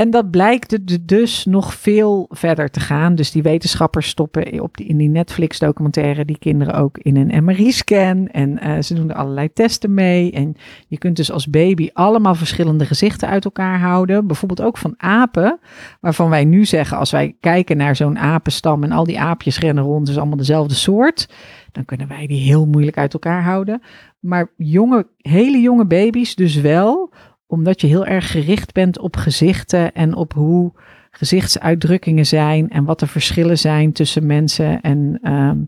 en 0.00 0.10
dat 0.10 0.30
blijkt 0.30 0.98
dus 1.08 1.44
nog 1.44 1.74
veel 1.74 2.26
verder 2.30 2.70
te 2.70 2.80
gaan. 2.80 3.14
Dus 3.14 3.30
die 3.30 3.42
wetenschappers 3.42 4.08
stoppen 4.08 4.60
op 4.62 4.76
in 4.76 4.96
die 4.96 5.08
Netflix-documentaire 5.08 6.24
die 6.24 6.38
kinderen 6.38 6.74
ook 6.74 6.98
in 6.98 7.16
een 7.16 7.44
MRI-scan. 7.44 8.28
En 8.28 8.58
uh, 8.66 8.80
ze 8.82 8.94
doen 8.94 9.10
er 9.10 9.16
allerlei 9.16 9.52
testen 9.52 9.94
mee. 9.94 10.32
En 10.32 10.56
je 10.88 10.98
kunt 10.98 11.16
dus 11.16 11.32
als 11.32 11.50
baby 11.50 11.90
allemaal 11.92 12.34
verschillende 12.34 12.86
gezichten 12.86 13.28
uit 13.28 13.44
elkaar 13.44 13.80
houden. 13.80 14.26
Bijvoorbeeld 14.26 14.62
ook 14.62 14.78
van 14.78 14.94
apen. 14.96 15.58
Waarvan 16.00 16.30
wij 16.30 16.44
nu 16.44 16.64
zeggen, 16.64 16.96
als 16.96 17.10
wij 17.10 17.36
kijken 17.40 17.76
naar 17.76 17.96
zo'n 17.96 18.18
apenstam 18.18 18.84
en 18.84 18.92
al 18.92 19.04
die 19.04 19.20
aapjes 19.20 19.58
rennen 19.58 19.84
rond, 19.84 20.06
dus 20.06 20.16
allemaal 20.18 20.36
dezelfde 20.36 20.74
soort. 20.74 21.28
Dan 21.72 21.84
kunnen 21.84 22.08
wij 22.08 22.26
die 22.26 22.40
heel 22.40 22.66
moeilijk 22.66 22.98
uit 22.98 23.12
elkaar 23.12 23.42
houden. 23.42 23.82
Maar 24.20 24.52
jonge, 24.56 25.06
hele 25.16 25.60
jonge 25.60 25.86
baby's 25.86 26.34
dus 26.34 26.56
wel 26.56 27.12
omdat 27.50 27.80
je 27.80 27.86
heel 27.86 28.06
erg 28.06 28.30
gericht 28.30 28.72
bent 28.72 28.98
op 28.98 29.16
gezichten 29.16 29.92
en 29.92 30.14
op 30.14 30.32
hoe 30.32 30.72
gezichtsuitdrukkingen 31.10 32.26
zijn 32.26 32.70
en 32.70 32.84
wat 32.84 33.00
de 33.00 33.06
verschillen 33.06 33.58
zijn 33.58 33.92
tussen 33.92 34.26
mensen. 34.26 34.80
En 34.80 35.18
ehm, 35.22 35.58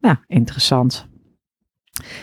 nou, 0.00 0.16
interessant. 0.26 1.06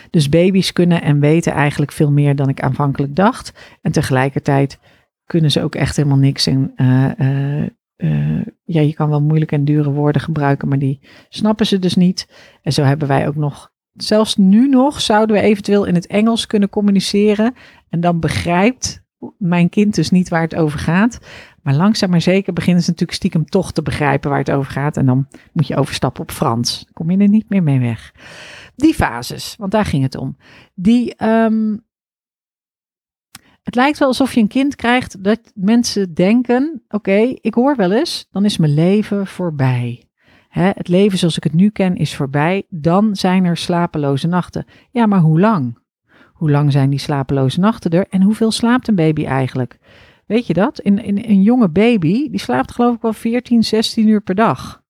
Dus 0.10 0.30
baby's 0.30 0.74
kunnen 0.74 1.02
en 1.02 1.20
weten 1.20 1.54
eigenlijk 1.54 1.92
veel 1.92 2.12
meer 2.12 2.36
dan 2.36 2.50
ik 2.50 2.62
aanvankelijk 2.62 3.16
dacht. 3.16 3.78
En 3.82 3.92
tegelijkertijd 3.92 4.80
kunnen 5.26 5.52
ze 5.52 5.64
ook 5.64 5.76
echt 5.76 5.96
helemaal 5.96 6.18
niks. 6.18 6.48
En 6.48 6.74
uh, 6.78 8.46
ja, 8.64 8.82
je 8.82 8.94
kan 8.94 9.10
wel 9.10 9.22
moeilijke 9.22 9.56
en 9.56 9.66
dure 9.66 9.92
woorden 9.92 10.22
gebruiken, 10.22 10.68
maar 10.68 10.80
die 10.80 11.00
snappen 11.30 11.66
ze 11.66 11.80
dus 11.80 11.96
niet. 11.96 12.28
En 12.62 12.74
zo 12.74 12.84
hebben 12.84 13.08
wij 13.08 13.28
ook 13.28 13.36
nog, 13.36 13.72
zelfs 13.94 14.36
nu 14.36 14.68
nog, 14.68 15.02
zouden 15.02 15.36
we 15.36 15.42
eventueel 15.42 15.86
in 15.86 15.96
het 15.96 16.08
Engels 16.08 16.46
kunnen 16.46 16.70
communiceren. 16.70 17.54
En 17.90 18.00
dan 18.00 18.20
begrijpt 18.20 19.04
mijn 19.38 19.70
kind 19.70 19.96
dus 19.96 20.10
niet 20.10 20.30
waar 20.30 20.42
het 20.42 20.56
over 20.56 20.80
gaat. 20.80 21.20
Maar 21.64 21.74
langzaam 21.74 22.10
maar 22.10 22.22
zeker 22.22 22.54
beginnen 22.54 22.84
ze 22.84 22.90
natuurlijk 22.90 23.18
stiekem 23.18 23.46
toch 23.46 23.72
te 23.72 23.82
begrijpen 23.82 24.30
waar 24.30 24.40
het 24.40 24.52
over 24.52 24.72
gaat. 24.72 24.98
En 24.98 25.06
dan 25.06 25.28
moet 25.54 25.68
je 25.68 25.76
overstappen 25.76 26.22
op 26.22 26.32
Frans. 26.32 26.86
Kom 26.94 27.12
je 27.12 27.18
er 27.18 27.30
niet 27.30 27.50
meer 27.50 27.64
mee 27.64 27.80
weg. 27.80 28.14
Die 28.76 28.94
fases, 28.94 29.56
want 29.58 29.72
daar 29.72 29.86
ging 29.86 30.04
het 30.04 30.16
om. 30.16 30.38
Die, 30.74 31.16
ehm, 31.16 31.78
het 33.64 33.76
lijkt 33.76 33.98
wel 33.98 34.08
alsof 34.08 34.34
je 34.34 34.40
een 34.40 34.48
kind 34.48 34.76
krijgt 34.76 35.24
dat 35.24 35.52
mensen 35.56 36.14
denken: 36.14 36.84
oké, 36.88 37.34
ik 37.42 37.54
hoor 37.54 37.76
wel 37.76 37.92
eens, 37.92 38.28
dan 38.32 38.46
is 38.46 38.58
mijn 38.58 38.74
leven 38.74 39.28
voorbij. 39.28 40.04
Hè, 40.50 40.70
het 40.74 40.88
leven 40.88 41.18
zoals 41.18 41.38
ik 41.38 41.44
het 41.44 41.54
nu 41.54 41.70
ken 41.70 41.96
is 41.96 42.16
voorbij. 42.16 42.66
Dan 42.70 43.16
zijn 43.16 43.46
er 43.46 43.58
slapeloze 43.58 44.28
nachten. 44.28 44.66
Ja, 44.92 45.06
maar 45.06 45.20
hoe 45.20 45.40
lang? 45.40 45.78
Hoe 46.40 46.52
lang 46.52 46.72
zijn 46.72 46.90
die 46.90 47.00
slapeloze 47.00 47.60
nachten 47.60 47.92
er? 47.92 48.08
En 48.10 48.22
hoeveel 48.22 48.52
slaapt 48.52 48.88
een 48.88 48.96
baby 48.96 49.26
eigenlijk? 49.26 49.78
Weet 50.26 50.48
je 50.48 50.54
dat? 50.54 50.80
In, 50.80 51.04
in, 51.04 51.18
een 51.18 51.42
jonge 51.42 51.70
baby, 51.70 52.30
die 52.30 52.40
slaapt 52.40 52.72
geloof 52.72 52.96
ik 52.96 53.02
wel 53.02 53.14
14, 53.14 53.64
16 53.64 54.08
uur 54.08 54.22
per 54.22 54.36
dag. 54.36 54.84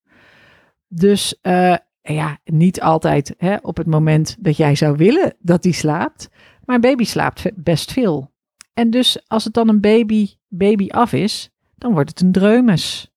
Dus 0.88 1.40
uh, 1.42 1.76
ja, 2.02 2.38
niet 2.44 2.82
altijd 2.82 3.34
hè, 3.38 3.56
op 3.62 3.78
het 3.78 3.88
moment 3.88 4.36
dat 4.40 4.58
jij 4.58 4.76
zou 4.76 4.96
willen 4.96 5.36
dat 5.40 5.64
die 5.64 5.74
slaapt. 5.74 6.30
Maar 6.66 6.76
een 6.76 6.82
baby 6.82 7.04
slaapt 7.04 7.52
best 7.56 7.92
veel. 7.92 8.32
En 8.74 8.90
dus 8.90 9.28
als 9.28 9.44
het 9.44 9.54
dan 9.54 9.70
een 9.70 9.82
baby, 9.82 10.30
baby 10.48 10.90
af 10.90 11.14
is, 11.14 11.50
dan 11.76 11.94
wordt 11.94 12.10
het 12.10 12.22
een 12.22 12.32
dreumes. 12.32 13.14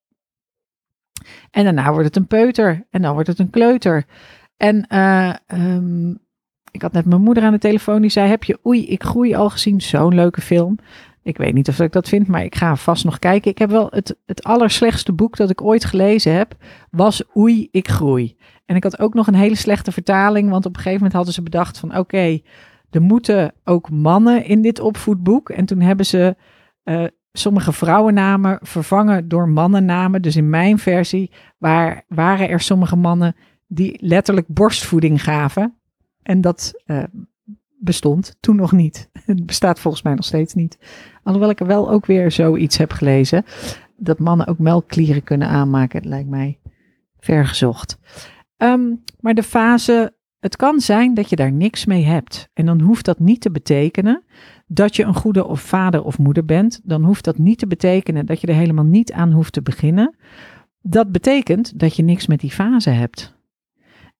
En 1.50 1.64
daarna 1.64 1.90
wordt 1.90 2.06
het 2.06 2.16
een 2.16 2.26
peuter. 2.26 2.86
En 2.90 3.02
dan 3.02 3.12
wordt 3.12 3.28
het 3.28 3.38
een 3.38 3.50
kleuter. 3.50 4.04
En 4.56 4.86
uh, 4.92 5.34
ik 6.72 6.82
had 6.82 6.92
net 6.92 7.06
mijn 7.06 7.20
moeder 7.20 7.42
aan 7.42 7.52
de 7.52 7.58
telefoon 7.58 8.00
die 8.00 8.10
zei: 8.10 8.28
Heb 8.28 8.44
je 8.44 8.58
Oei, 8.66 8.86
ik 8.86 9.02
groei 9.02 9.34
al 9.34 9.50
gezien? 9.50 9.80
Zo'n 9.80 10.14
leuke 10.14 10.40
film. 10.40 10.78
Ik 11.22 11.36
weet 11.36 11.54
niet 11.54 11.68
of 11.68 11.80
ik 11.80 11.92
dat 11.92 12.08
vind, 12.08 12.26
maar 12.26 12.44
ik 12.44 12.54
ga 12.54 12.76
vast 12.76 13.04
nog 13.04 13.18
kijken. 13.18 13.50
Ik 13.50 13.58
heb 13.58 13.70
wel 13.70 13.86
het, 13.90 14.16
het 14.26 14.42
allerslechtste 14.42 15.12
boek 15.12 15.36
dat 15.36 15.50
ik 15.50 15.62
ooit 15.62 15.84
gelezen 15.84 16.34
heb, 16.34 16.54
was 16.90 17.22
Oei, 17.36 17.68
ik 17.70 17.88
groei. 17.88 18.36
En 18.66 18.76
ik 18.76 18.82
had 18.82 18.98
ook 18.98 19.14
nog 19.14 19.26
een 19.26 19.34
hele 19.34 19.54
slechte 19.54 19.92
vertaling, 19.92 20.50
want 20.50 20.66
op 20.66 20.70
een 20.70 20.76
gegeven 20.76 20.96
moment 20.98 21.14
hadden 21.14 21.34
ze 21.34 21.42
bedacht 21.42 21.78
van 21.78 21.98
oké, 21.98 22.40
er 22.90 23.02
moeten 23.02 23.54
ook 23.64 23.90
mannen 23.90 24.44
in 24.44 24.62
dit 24.62 24.80
opvoedboek. 24.80 25.50
En 25.50 25.64
toen 25.64 25.80
hebben 25.80 26.06
ze 26.06 26.36
uh, 26.84 27.04
sommige 27.32 27.72
vrouwennamen 27.72 28.58
vervangen 28.62 29.28
door 29.28 29.48
mannennamen. 29.48 30.22
Dus 30.22 30.36
in 30.36 30.50
mijn 30.50 30.78
versie 30.78 31.30
waar, 31.58 32.04
waren 32.08 32.48
er 32.48 32.60
sommige 32.60 32.96
mannen 32.96 33.36
die 33.66 33.96
letterlijk 34.00 34.46
borstvoeding 34.48 35.22
gaven. 35.22 35.76
En 36.22 36.40
dat 36.40 36.82
uh, 36.86 37.02
bestond 37.78 38.36
toen 38.40 38.56
nog 38.56 38.72
niet. 38.72 39.10
Het 39.24 39.46
bestaat 39.46 39.80
volgens 39.80 40.02
mij 40.02 40.14
nog 40.14 40.24
steeds 40.24 40.54
niet. 40.54 40.78
Alhoewel 41.22 41.50
ik 41.50 41.60
er 41.60 41.66
wel 41.66 41.90
ook 41.90 42.06
weer 42.06 42.30
zoiets 42.30 42.76
heb 42.76 42.92
gelezen. 42.92 43.44
Dat 43.96 44.18
mannen 44.18 44.46
ook 44.46 44.58
melkklieren 44.58 45.22
kunnen 45.22 45.48
aanmaken. 45.48 45.98
Het 45.98 46.08
lijkt 46.08 46.28
mij 46.28 46.58
vergezocht. 47.18 47.98
Um, 48.56 49.02
maar 49.20 49.34
de 49.34 49.42
fase, 49.42 50.14
het 50.38 50.56
kan 50.56 50.80
zijn 50.80 51.14
dat 51.14 51.30
je 51.30 51.36
daar 51.36 51.52
niks 51.52 51.84
mee 51.84 52.04
hebt. 52.04 52.48
En 52.52 52.66
dan 52.66 52.80
hoeft 52.80 53.04
dat 53.04 53.18
niet 53.18 53.40
te 53.40 53.50
betekenen 53.50 54.24
dat 54.66 54.96
je 54.96 55.04
een 55.04 55.14
goede 55.14 55.46
of 55.46 55.60
vader 55.60 56.02
of 56.02 56.18
moeder 56.18 56.44
bent. 56.44 56.80
Dan 56.84 57.04
hoeft 57.04 57.24
dat 57.24 57.38
niet 57.38 57.58
te 57.58 57.66
betekenen 57.66 58.26
dat 58.26 58.40
je 58.40 58.46
er 58.46 58.54
helemaal 58.54 58.84
niet 58.84 59.12
aan 59.12 59.32
hoeft 59.32 59.52
te 59.52 59.62
beginnen. 59.62 60.16
Dat 60.80 61.12
betekent 61.12 61.78
dat 61.78 61.96
je 61.96 62.02
niks 62.02 62.26
met 62.26 62.40
die 62.40 62.50
fase 62.50 62.90
hebt. 62.90 63.40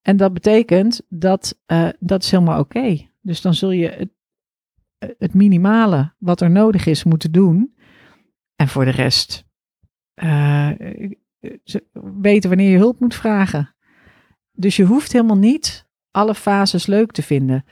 En 0.03 0.17
dat 0.17 0.33
betekent 0.33 1.03
dat 1.09 1.59
uh, 1.67 1.89
dat 1.99 2.23
is 2.23 2.31
helemaal 2.31 2.61
oké. 2.61 3.09
Dus 3.21 3.41
dan 3.41 3.55
zul 3.55 3.71
je 3.71 3.89
het, 3.89 4.09
het, 5.19 5.35
minimale 5.35 6.13
wat 6.19 6.41
er 6.41 6.51
nodig 6.51 6.87
is 6.87 7.05
moeten 7.05 7.33
doen. 7.33 7.75
En 8.57 8.69
voor 8.69 8.85
de 8.85 8.91
rest 8.91 9.45
uh, 10.15 10.71
weten 12.21 12.49
wanneer 12.49 12.71
je 12.71 12.77
hulp 12.77 13.01
moet 13.01 13.15
vragen. 13.15 13.75
Dus 14.53 14.77
je 14.77 14.85
hoeft 14.85 15.13
helemaal 15.13 15.37
niet 15.37 15.87
alle 16.11 16.35
fases 16.35 16.87
leuk 16.87 17.13
te 17.13 17.23
vinden. 17.23 17.65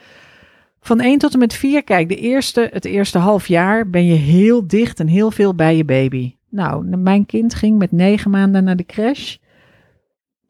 Van 0.81 1.01
1 1.01 1.19
tot 1.19 1.33
en 1.33 1.39
met 1.39 1.55
4, 1.55 1.85
kijk, 1.85 2.09
de 2.09 2.17
eerste, 2.17 2.69
het 2.73 2.85
eerste 2.85 3.19
half 3.19 3.47
jaar 3.47 3.91
ben 3.91 4.05
je 4.05 4.15
heel 4.15 4.67
dicht 4.67 5.01
en 5.01 5.07
heel 5.07 5.31
veel 5.31 5.55
bij 5.55 5.77
je 5.77 5.85
baby. 5.85 6.37
Nou, 6.49 6.97
mijn 6.97 7.27
kind 7.27 7.55
ging 7.55 7.79
met 7.79 7.93
9 7.93 8.31
maanden 8.31 8.65
naar 8.65 8.77
de 8.77 8.87
crash. 8.87 9.37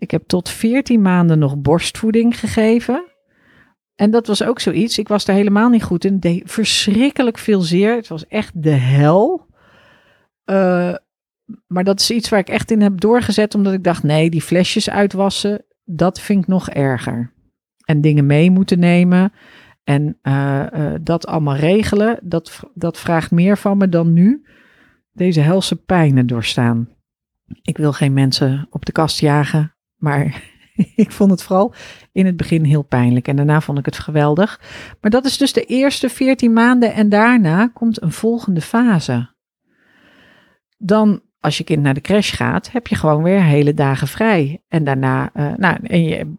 Ik 0.01 0.11
heb 0.11 0.23
tot 0.27 0.49
14 0.49 1.03
maanden 1.03 1.39
nog 1.39 1.59
borstvoeding 1.59 2.39
gegeven. 2.39 3.05
En 3.95 4.11
dat 4.11 4.27
was 4.27 4.43
ook 4.43 4.61
zoiets. 4.61 4.99
Ik 4.99 5.09
was 5.09 5.27
er 5.27 5.35
helemaal 5.35 5.69
niet 5.69 5.83
goed 5.83 6.05
in. 6.05 6.19
Deed 6.19 6.43
verschrikkelijk 6.51 7.39
veel 7.39 7.61
zeer. 7.61 7.95
Het 7.95 8.09
was 8.09 8.27
echt 8.27 8.63
de 8.63 8.71
hel. 8.71 9.47
Uh, 10.45 10.95
maar 11.67 11.85
dat 11.85 12.01
is 12.01 12.11
iets 12.11 12.29
waar 12.29 12.39
ik 12.39 12.49
echt 12.49 12.71
in 12.71 12.81
heb 12.81 13.01
doorgezet, 13.01 13.55
omdat 13.55 13.73
ik 13.73 13.85
dacht: 13.85 14.03
nee, 14.03 14.31
die 14.31 14.43
flesjes 14.43 14.91
uitwassen, 14.91 15.65
dat 15.85 16.21
vind 16.21 16.43
ik 16.43 16.49
nog 16.49 16.71
erger. 16.71 17.33
En 17.85 18.01
dingen 18.01 18.27
mee 18.27 18.51
moeten 18.51 18.79
nemen 18.79 19.33
en 19.85 20.19
uh, 20.23 20.67
uh, 20.75 20.95
dat 21.03 21.27
allemaal 21.27 21.57
regelen, 21.57 22.19
dat, 22.23 22.61
dat 22.75 22.99
vraagt 22.99 23.31
meer 23.31 23.59
van 23.59 23.79
me 23.79 23.89
dan 23.89 24.13
nu 24.13 24.47
deze 25.13 25.41
helse 25.41 25.77
pijnen 25.77 26.27
doorstaan. 26.27 26.89
Ik 27.63 27.77
wil 27.77 27.93
geen 27.93 28.13
mensen 28.13 28.67
op 28.71 28.85
de 28.85 28.93
kast 28.93 29.21
jagen, 29.21 29.75
maar 30.01 30.43
ik 30.97 31.11
vond 31.11 31.31
het 31.31 31.43
vooral 31.43 31.75
in 32.13 32.27
het 32.27 32.37
begin 32.37 32.65
heel 32.65 32.83
pijnlijk 32.83 33.29
en 33.29 33.37
daarna 33.37 33.61
vond 33.61 33.79
ik 33.79 33.85
het 33.85 33.99
geweldig. 33.99 34.61
Maar 35.01 35.11
dat 35.11 35.25
is 35.25 35.39
dus 35.39 35.53
de 35.53 35.65
eerste 35.65 36.09
14 36.09 36.53
maanden 36.53 36.95
en 36.95 37.09
daarna 37.09 37.71
komt 37.75 38.03
een 38.03 38.13
volgende 38.13 38.61
fase. 38.61 39.29
Dan 40.79 41.23
als 41.41 41.59
je 41.59 41.65
kind 41.65 41.83
naar 41.83 41.95
de 41.95 42.01
crash 42.01 42.37
gaat, 42.37 42.73
heb 42.73 42.87
je 42.87 42.95
gewoon 42.95 43.23
weer 43.23 43.43
hele 43.43 43.75
dagen 43.75 44.09
vrij. 44.09 44.63
En 44.69 44.85
daarna, 44.85 45.31
uh, 45.37 45.53
nou, 45.57 45.77
en 45.83 46.05
je, 46.05 46.33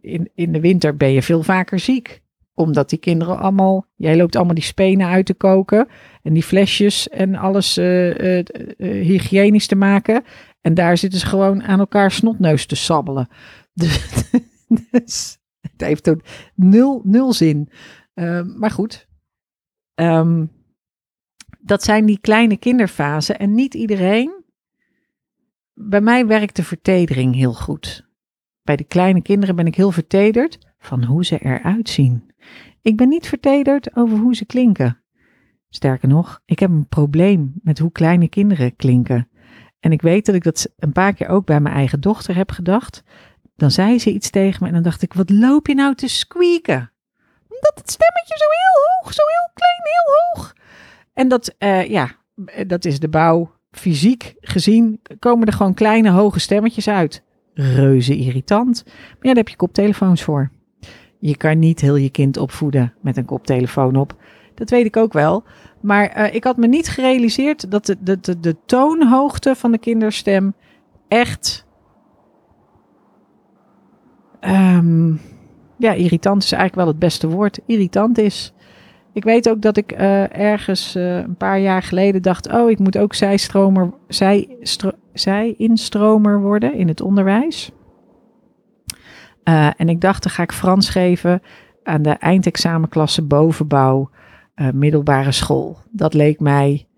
in, 0.00 0.30
in 0.34 0.52
de 0.52 0.60
winter 0.60 0.96
ben 0.96 1.12
je 1.12 1.22
veel 1.22 1.42
vaker 1.42 1.78
ziek. 1.78 2.22
Omdat 2.54 2.90
die 2.90 2.98
kinderen 2.98 3.38
allemaal, 3.38 3.86
jij 3.96 4.16
loopt 4.16 4.36
allemaal 4.36 4.54
die 4.54 4.64
spenen 4.64 5.06
uit 5.06 5.26
te 5.26 5.34
koken. 5.34 5.88
En 6.22 6.32
die 6.32 6.42
flesjes 6.42 7.08
en 7.08 7.34
alles 7.34 7.78
uh, 7.78 8.38
uh, 8.38 8.44
hygiënisch 8.78 9.66
te 9.66 9.76
maken. 9.76 10.24
En 10.68 10.74
daar 10.74 10.98
zitten 10.98 11.20
ze 11.20 11.26
gewoon 11.26 11.62
aan 11.62 11.78
elkaar 11.78 12.10
snotneus 12.10 12.66
te 12.66 12.76
sabbelen. 12.76 13.28
Dus, 13.74 14.30
dus 14.90 15.38
het 15.60 15.80
heeft 15.80 16.08
ook 16.08 16.20
nul, 16.54 17.00
nul 17.04 17.32
zin. 17.32 17.70
maar 18.56 18.70
goed. 18.70 19.08
Um, 19.94 20.50
dat 21.58 21.82
zijn 21.82 22.06
die 22.06 22.18
kleine 22.20 22.56
kinderfasen 22.56 23.38
en 23.38 23.54
niet 23.54 23.74
iedereen. 23.74 24.44
Bij 25.74 26.00
mij 26.00 26.26
werkt 26.26 26.56
de 26.56 26.64
vertedering 26.64 27.34
heel 27.34 27.54
goed. 27.54 28.08
Bij 28.62 28.76
de 28.76 28.84
kleine 28.84 29.22
kinderen 29.22 29.56
ben 29.56 29.66
ik 29.66 29.74
heel 29.74 29.92
vertederd 29.92 30.58
van 30.78 31.04
hoe 31.04 31.24
ze 31.24 31.38
eruit 31.38 31.88
zien. 31.88 32.32
Ik 32.82 32.96
ben 32.96 33.08
niet 33.08 33.28
vertederd 33.28 33.96
over 33.96 34.18
hoe 34.18 34.34
ze 34.34 34.44
klinken. 34.44 35.02
Sterker 35.68 36.08
nog, 36.08 36.40
ik 36.44 36.58
heb 36.58 36.70
een 36.70 36.88
probleem 36.88 37.52
met 37.62 37.78
hoe 37.78 37.92
kleine 37.92 38.28
kinderen 38.28 38.76
klinken. 38.76 39.28
En 39.80 39.92
ik 39.92 40.02
weet 40.02 40.26
dat 40.26 40.34
ik 40.34 40.42
dat 40.42 40.68
een 40.78 40.92
paar 40.92 41.14
keer 41.14 41.28
ook 41.28 41.46
bij 41.46 41.60
mijn 41.60 41.74
eigen 41.74 42.00
dochter 42.00 42.36
heb 42.36 42.50
gedacht. 42.50 43.02
Dan 43.56 43.70
zei 43.70 43.98
ze 43.98 44.12
iets 44.12 44.30
tegen 44.30 44.58
me 44.60 44.68
en 44.68 44.74
dan 44.74 44.82
dacht 44.82 45.02
ik, 45.02 45.12
wat 45.12 45.30
loop 45.30 45.66
je 45.66 45.74
nou 45.74 45.94
te 45.94 46.08
squeaken? 46.08 46.92
Omdat 47.48 47.72
het 47.74 47.90
stemmetje 47.90 48.36
zo 48.36 48.44
heel 48.44 48.82
hoog, 48.84 49.12
zo 49.14 49.22
heel 49.26 49.50
klein, 49.54 49.80
heel 49.82 50.14
hoog. 50.14 50.54
En 51.12 51.28
dat, 51.28 51.54
uh, 51.58 51.88
ja, 51.88 52.10
dat 52.66 52.84
is 52.84 53.00
de 53.00 53.08
bouw. 53.08 53.56
Fysiek 53.70 54.34
gezien 54.40 55.00
komen 55.18 55.46
er 55.46 55.52
gewoon 55.52 55.74
kleine 55.74 56.10
hoge 56.10 56.40
stemmetjes 56.40 56.88
uit. 56.88 57.22
Reuze 57.54 58.16
irritant. 58.16 58.82
Maar 58.84 58.94
ja, 59.04 59.18
daar 59.20 59.36
heb 59.36 59.48
je 59.48 59.56
koptelefoons 59.56 60.22
voor. 60.22 60.50
Je 61.18 61.36
kan 61.36 61.58
niet 61.58 61.80
heel 61.80 61.96
je 61.96 62.10
kind 62.10 62.36
opvoeden 62.36 62.94
met 63.00 63.16
een 63.16 63.24
koptelefoon 63.24 63.96
op. 63.96 64.16
Dat 64.58 64.70
weet 64.70 64.86
ik 64.86 64.96
ook 64.96 65.12
wel. 65.12 65.44
Maar 65.80 66.18
uh, 66.18 66.34
ik 66.34 66.44
had 66.44 66.56
me 66.56 66.66
niet 66.66 66.88
gerealiseerd 66.88 67.70
dat 67.70 67.86
de, 67.86 67.96
de, 68.00 68.20
de, 68.20 68.40
de 68.40 68.56
toonhoogte 68.66 69.54
van 69.54 69.72
de 69.72 69.78
kinderstem 69.78 70.54
echt. 71.08 71.66
Um, 74.40 75.20
ja, 75.76 75.92
irritant 75.92 76.42
is 76.42 76.52
eigenlijk 76.52 76.82
wel 76.82 76.92
het 76.92 76.98
beste 76.98 77.28
woord. 77.28 77.60
Irritant 77.66 78.18
is. 78.18 78.52
Ik 79.12 79.24
weet 79.24 79.48
ook 79.48 79.62
dat 79.62 79.76
ik 79.76 79.92
eh, 79.92 80.36
ergens 80.36 80.94
eh, 80.94 81.16
een 81.16 81.36
paar 81.36 81.60
jaar 81.60 81.82
geleden 81.82 82.22
dacht: 82.22 82.52
oh, 82.52 82.70
ik 82.70 82.78
moet 82.78 82.98
ook 82.98 83.14
zijstromer, 83.14 83.92
zij, 84.08 84.56
zij 85.12 85.54
instromer 85.56 86.40
worden 86.40 86.74
in 86.74 86.88
het 86.88 87.00
onderwijs. 87.00 87.70
en 89.76 89.88
ik 89.88 90.00
dacht, 90.00 90.22
dan 90.22 90.32
ga 90.32 90.42
ik 90.42 90.52
Frans 90.52 90.88
geven 90.90 91.42
aan 91.82 92.02
de 92.02 92.10
eindexamenklasse 92.10 93.22
bovenbouw 93.22 94.10
middelbare 94.74 95.32
school. 95.32 95.78
Dat 95.90 96.14
leek 96.14 96.40
mij 96.40 96.88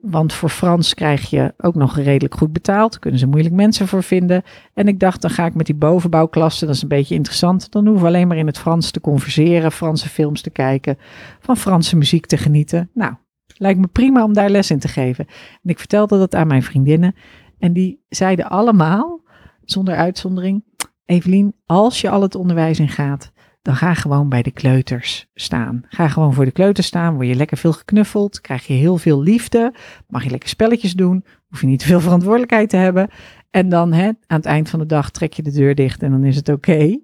want 0.00 0.32
voor 0.32 0.48
Frans 0.48 0.94
krijg 0.94 1.30
je 1.30 1.54
ook 1.58 1.74
nog 1.74 1.96
redelijk 1.96 2.34
goed 2.34 2.52
betaald. 2.52 2.98
Kunnen 2.98 3.20
ze 3.20 3.26
moeilijk 3.26 3.54
mensen 3.54 3.88
voor 3.88 4.02
vinden. 4.02 4.42
En 4.74 4.88
ik 4.88 5.00
dacht, 5.00 5.22
dan 5.22 5.30
ga 5.30 5.46
ik 5.46 5.54
met 5.54 5.66
die 5.66 5.74
bovenbouwklasse, 5.74 6.66
dat 6.66 6.74
is 6.74 6.82
een 6.82 6.88
beetje 6.88 7.14
interessant. 7.14 7.70
Dan 7.70 7.84
hoeven 7.86 8.02
we 8.02 8.08
alleen 8.08 8.28
maar 8.28 8.36
in 8.36 8.46
het 8.46 8.58
Frans 8.58 8.90
te 8.90 9.00
converseren, 9.00 9.72
Franse 9.72 10.08
films 10.08 10.40
te 10.42 10.50
kijken, 10.50 10.98
van 11.40 11.56
Franse 11.56 11.96
muziek 11.96 12.26
te 12.26 12.36
genieten. 12.36 12.90
Nou, 12.94 13.14
lijkt 13.56 13.80
me 13.80 13.86
prima 13.86 14.24
om 14.24 14.32
daar 14.32 14.50
les 14.50 14.70
in 14.70 14.78
te 14.78 14.88
geven. 14.88 15.26
En 15.62 15.70
ik 15.70 15.78
vertelde 15.78 16.18
dat 16.18 16.34
aan 16.34 16.46
mijn 16.46 16.62
vriendinnen. 16.62 17.14
En 17.58 17.72
die 17.72 18.04
zeiden 18.08 18.50
allemaal, 18.50 19.22
zonder 19.64 19.94
uitzondering, 19.94 20.64
Evelien, 21.04 21.54
als 21.66 22.00
je 22.00 22.10
al 22.10 22.22
het 22.22 22.34
onderwijs 22.34 22.78
in 22.78 22.88
gaat, 22.88 23.32
dan 23.62 23.76
ga 23.76 23.94
gewoon 23.94 24.28
bij 24.28 24.42
de 24.42 24.50
kleuters 24.50 25.26
staan. 25.34 25.82
Ga 25.88 26.08
gewoon 26.08 26.34
voor 26.34 26.44
de 26.44 26.50
kleuters 26.50 26.86
staan, 26.86 27.14
word 27.14 27.26
je 27.26 27.34
lekker 27.34 27.56
veel 27.56 27.72
geknuffeld, 27.72 28.40
krijg 28.40 28.66
je 28.66 28.72
heel 28.72 28.98
veel 28.98 29.22
liefde, 29.22 29.74
mag 30.08 30.24
je 30.24 30.30
lekker 30.30 30.48
spelletjes 30.48 30.92
doen, 30.92 31.24
hoef 31.48 31.60
je 31.60 31.66
niet 31.66 31.78
te 31.78 31.86
veel 31.86 32.00
verantwoordelijkheid 32.10 32.68
te 32.68 32.76
hebben. 32.76 33.08
En 33.50 33.68
dan 33.68 33.92
hè, 33.92 34.06
aan 34.06 34.36
het 34.36 34.44
eind 34.44 34.70
van 34.70 34.78
de 34.78 34.86
dag 34.86 35.10
trek 35.10 35.32
je 35.32 35.42
de 35.42 35.50
deur 35.52 35.74
dicht 35.74 36.02
en 36.02 36.10
dan 36.10 36.24
is 36.24 36.36
het 36.36 36.48
oké. 36.48 36.98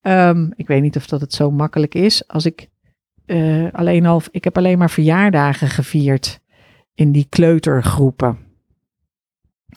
Ehm, 0.00 0.50
ik 0.56 0.66
weet 0.66 0.82
niet 0.82 0.96
of 0.96 1.06
dat 1.06 1.20
het 1.20 1.32
zo 1.32 1.50
makkelijk 1.50 1.94
is. 1.94 2.28
Als 2.28 2.46
ik 2.46 2.68
uh, 3.26 3.68
alleen 3.72 4.06
al, 4.06 4.22
ik 4.30 4.44
heb 4.44 4.56
alleen 4.56 4.78
maar 4.78 4.90
verjaardagen 4.90 5.68
gevierd 5.68 6.40
in 6.94 7.12
die 7.12 7.26
kleutergroepen. 7.28 8.38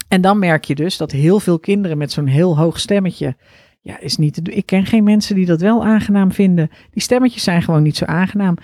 En 0.07 0.21
dan 0.21 0.39
merk 0.39 0.65
je 0.65 0.75
dus 0.75 0.97
dat 0.97 1.11
heel 1.11 1.39
veel 1.39 1.59
kinderen 1.59 1.97
met 1.97 2.11
zo'n 2.11 2.27
heel 2.27 2.57
hoog 2.57 2.79
stemmetje 2.79 3.35
ja, 3.83 3.99
is 3.99 4.17
niet 4.17 4.33
te 4.33 4.41
doen. 4.41 4.55
Ik 4.55 4.65
ken 4.65 4.85
geen 4.85 5.03
mensen 5.03 5.35
die 5.35 5.45
dat 5.45 5.61
wel 5.61 5.85
aangenaam 5.85 6.31
vinden. 6.31 6.69
Die 6.91 7.01
stemmetjes 7.01 7.43
zijn 7.43 7.61
gewoon 7.61 7.83
niet 7.83 7.97
zo 7.97 8.05
aangenaam. 8.05 8.55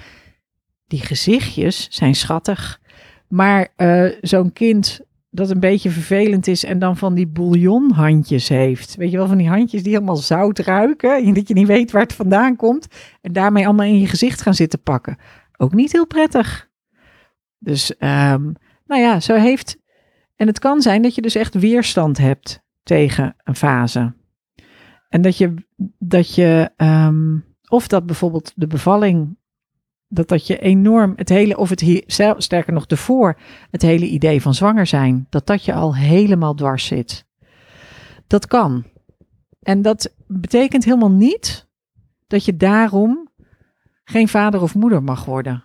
Die 0.88 1.02
gezichtjes 1.02 1.88
zijn 1.90 2.16
schattig. 2.16 2.82
Maar 3.28 3.68
uh, 3.78 4.12
zo'n 4.22 4.54
kind 4.54 5.00
dat 5.32 5.50
een 5.50 5.60
beetje 5.60 5.90
vervelend 5.90 6.48
is 6.48 6.64
en 6.64 6.80
dan 6.80 6.98
van 6.98 7.14
die 7.14 7.28
bouillonhandjes 7.28 8.48
heeft. 8.48 8.96
Weet 8.96 9.12
je 9.12 9.18
wel, 9.18 9.28
van 9.28 9.38
die 9.38 9.50
handjes 9.50 9.84
die 9.84 9.94
helemaal 9.94 10.16
zout 10.16 10.60
ruiken. 10.60 11.24
En 11.24 11.34
dat 11.40 11.48
je 11.48 11.54
niet 11.54 11.68
weet 11.68 11.92
waar 11.92 12.02
het 12.02 12.14
vandaan 12.14 12.56
komt. 12.56 12.88
En 13.22 13.34
daarmee 13.34 13.66
allemaal 13.66 13.86
in 13.86 14.00
je 14.00 14.08
gezicht 14.08 14.42
gaan 14.42 14.54
zitten 14.54 14.82
pakken. 14.82 15.18
Ook 15.58 15.74
niet 15.74 15.92
heel 15.92 16.08
prettig. 16.08 16.70
Dus, 17.58 17.92
um, 17.92 18.54
nou 18.86 19.02
ja, 19.02 19.20
zo 19.20 19.36
heeft. 19.36 19.78
En 20.36 20.48
het 20.48 20.60
kan 20.60 20.82
zijn 20.82 21.02
dat 21.02 21.16
je 21.16 21.22
dus 21.22 21.36
echt 21.36 21.54
weerstand 21.54 22.18
hebt 22.18 22.64
tegen 22.84 23.36
een 23.44 23.56
fase. 23.56 24.14
En 25.10 25.22
dat 25.22 25.38
je, 25.38 25.54
dat 26.00 26.36
je 26.36 26.72
um, 26.78 27.46
of 27.68 27.88
dat 27.88 28.06
bijvoorbeeld 28.06 28.52
de 28.56 28.68
bevalling, 28.68 29.38
dat 30.08 30.28
dat 30.28 30.48
je 30.48 30.60
enorm 30.60 31.14
het 31.16 31.30
hele, 31.30 31.58
of 31.58 31.70
het 31.70 31.80
hier, 31.80 32.04
sterker 32.38 32.74
nog 32.74 32.86
ervoor, 32.86 33.40
het 33.72 33.82
hele 33.82 34.06
idee 34.06 34.42
van 34.42 34.54
zwanger 34.54 34.88
zijn, 34.88 35.28
dat 35.30 35.48
dat 35.48 35.66
je 35.66 35.74
al 35.74 35.96
helemaal 35.96 36.54
dwars 36.54 36.86
zit. 36.86 37.28
Dat 38.28 38.48
kan. 38.48 38.84
En 39.62 39.82
dat 39.82 40.16
betekent 40.28 40.86
helemaal 40.86 41.12
niet 41.12 41.68
dat 42.28 42.46
je 42.46 42.56
daarom 42.56 43.30
geen 44.04 44.28
vader 44.28 44.62
of 44.62 44.76
moeder 44.76 45.04
mag 45.04 45.26
worden. 45.26 45.64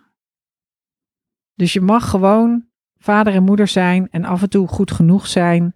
Dus 1.53 1.73
je 1.73 1.81
mag 1.81 2.09
gewoon 2.09 2.65
vader 2.97 3.33
en 3.33 3.43
moeder 3.43 3.67
zijn 3.67 4.09
en 4.09 4.25
af 4.25 4.41
en 4.41 4.49
toe 4.49 4.67
goed 4.67 4.91
genoeg 4.91 5.27
zijn 5.27 5.75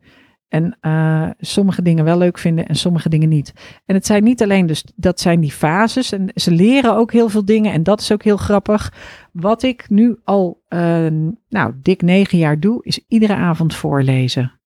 en 0.49 0.77
uh, 0.81 1.29
sommige 1.39 1.81
dingen 1.81 2.03
wel 2.03 2.17
leuk 2.17 2.37
vinden 2.37 2.67
en 2.67 2.75
sommige 2.75 3.09
dingen 3.09 3.29
niet. 3.29 3.53
En 3.85 3.95
het 3.95 4.05
zijn 4.05 4.23
niet 4.23 4.43
alleen 4.43 4.65
dus, 4.65 4.85
dat 4.95 5.19
zijn 5.19 5.39
die 5.39 5.51
fases. 5.51 6.11
En 6.11 6.31
ze 6.35 6.51
leren 6.51 6.95
ook 6.95 7.11
heel 7.11 7.29
veel 7.29 7.45
dingen. 7.45 7.73
En 7.73 7.83
dat 7.83 8.01
is 8.01 8.11
ook 8.11 8.23
heel 8.23 8.37
grappig. 8.37 8.93
Wat 9.31 9.63
ik 9.63 9.89
nu 9.89 10.17
al, 10.23 10.61
uh, 10.69 11.07
nou, 11.49 11.73
dik 11.81 12.01
negen 12.01 12.37
jaar 12.37 12.59
doe, 12.59 12.83
is 12.83 13.05
iedere 13.07 13.35
avond 13.35 13.75
voorlezen. 13.75 14.59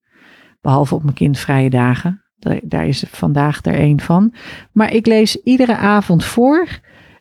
Behalve 0.62 0.96
op 0.96 1.04
mijn 1.04 1.16
kindvrije 1.16 1.70
dagen. 1.70 2.24
Daar, 2.36 2.60
daar 2.64 2.88
is 2.88 3.06
vandaag 3.08 3.66
er 3.66 3.80
een 3.80 4.02
van. 4.02 4.34
Maar 4.72 4.94
ik 4.94 5.06
lees 5.06 5.42
iedere 5.42 5.76
avond 5.76 6.26
voor. 6.26 6.68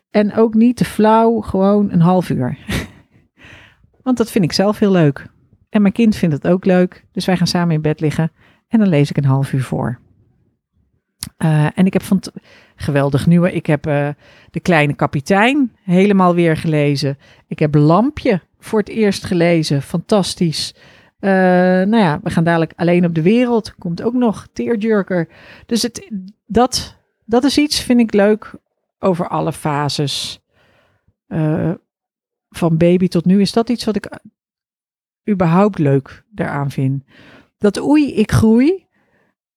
En 0.09 0.35
ook 0.35 0.53
niet 0.53 0.77
te 0.77 0.85
flauw, 0.85 1.39
gewoon 1.39 1.91
een 1.91 2.01
half 2.01 2.29
uur. 2.29 2.57
Want 4.03 4.17
dat 4.17 4.31
vind 4.31 4.43
ik 4.43 4.51
zelf 4.51 4.79
heel 4.79 4.91
leuk. 4.91 5.31
En 5.69 5.81
mijn 5.81 5.93
kind 5.93 6.15
vindt 6.15 6.35
het 6.35 6.47
ook 6.47 6.65
leuk. 6.65 7.05
Dus 7.11 7.25
wij 7.25 7.37
gaan 7.37 7.47
samen 7.47 7.75
in 7.75 7.81
bed 7.81 7.99
liggen. 7.99 8.31
En 8.73 8.79
dan 8.79 8.87
lees 8.87 9.09
ik 9.09 9.17
een 9.17 9.25
half 9.25 9.53
uur 9.53 9.63
voor. 9.63 9.99
Uh, 11.37 11.77
en 11.77 11.85
ik 11.85 11.93
heb 11.93 12.03
van 12.03 12.21
geweldig 12.75 13.27
nieuwe. 13.27 13.51
Ik 13.51 13.65
heb 13.65 13.87
uh, 13.87 14.09
De 14.51 14.59
Kleine 14.59 14.93
Kapitein 14.93 15.75
helemaal 15.83 16.35
weer 16.35 16.57
gelezen. 16.57 17.17
Ik 17.47 17.59
heb 17.59 17.75
Lampje 17.75 18.41
voor 18.59 18.79
het 18.79 18.89
eerst 18.89 19.23
gelezen. 19.23 19.81
Fantastisch. 19.81 20.75
Uh, 21.19 21.29
nou 21.29 21.97
ja, 21.97 22.19
we 22.23 22.29
gaan 22.29 22.43
dadelijk 22.43 22.73
alleen 22.75 23.05
op 23.05 23.15
de 23.15 23.21
wereld. 23.21 23.75
Komt 23.75 24.01
ook 24.01 24.13
nog 24.13 24.47
Tearjerker. 24.53 25.27
Dus 25.65 25.81
het, 25.81 26.11
dat, 26.45 26.97
dat 27.25 27.43
is 27.43 27.57
iets, 27.57 27.81
vind 27.81 27.99
ik 27.99 28.13
leuk, 28.13 28.51
over 28.99 29.27
alle 29.27 29.53
fases. 29.53 30.41
van 32.49 32.77
baby 32.77 33.07
tot 33.07 33.25
nu 33.25 33.41
is 33.41 33.51
dat 33.51 33.69
iets 33.69 33.85
wat 33.85 33.95
ik 33.95 34.19
überhaupt 35.29 35.79
leuk 35.79 36.23
daaraan 36.29 36.71
vind. 36.71 37.03
Dat 37.63 37.81
Oei, 37.81 38.13
ik 38.13 38.31
groei. 38.31 38.85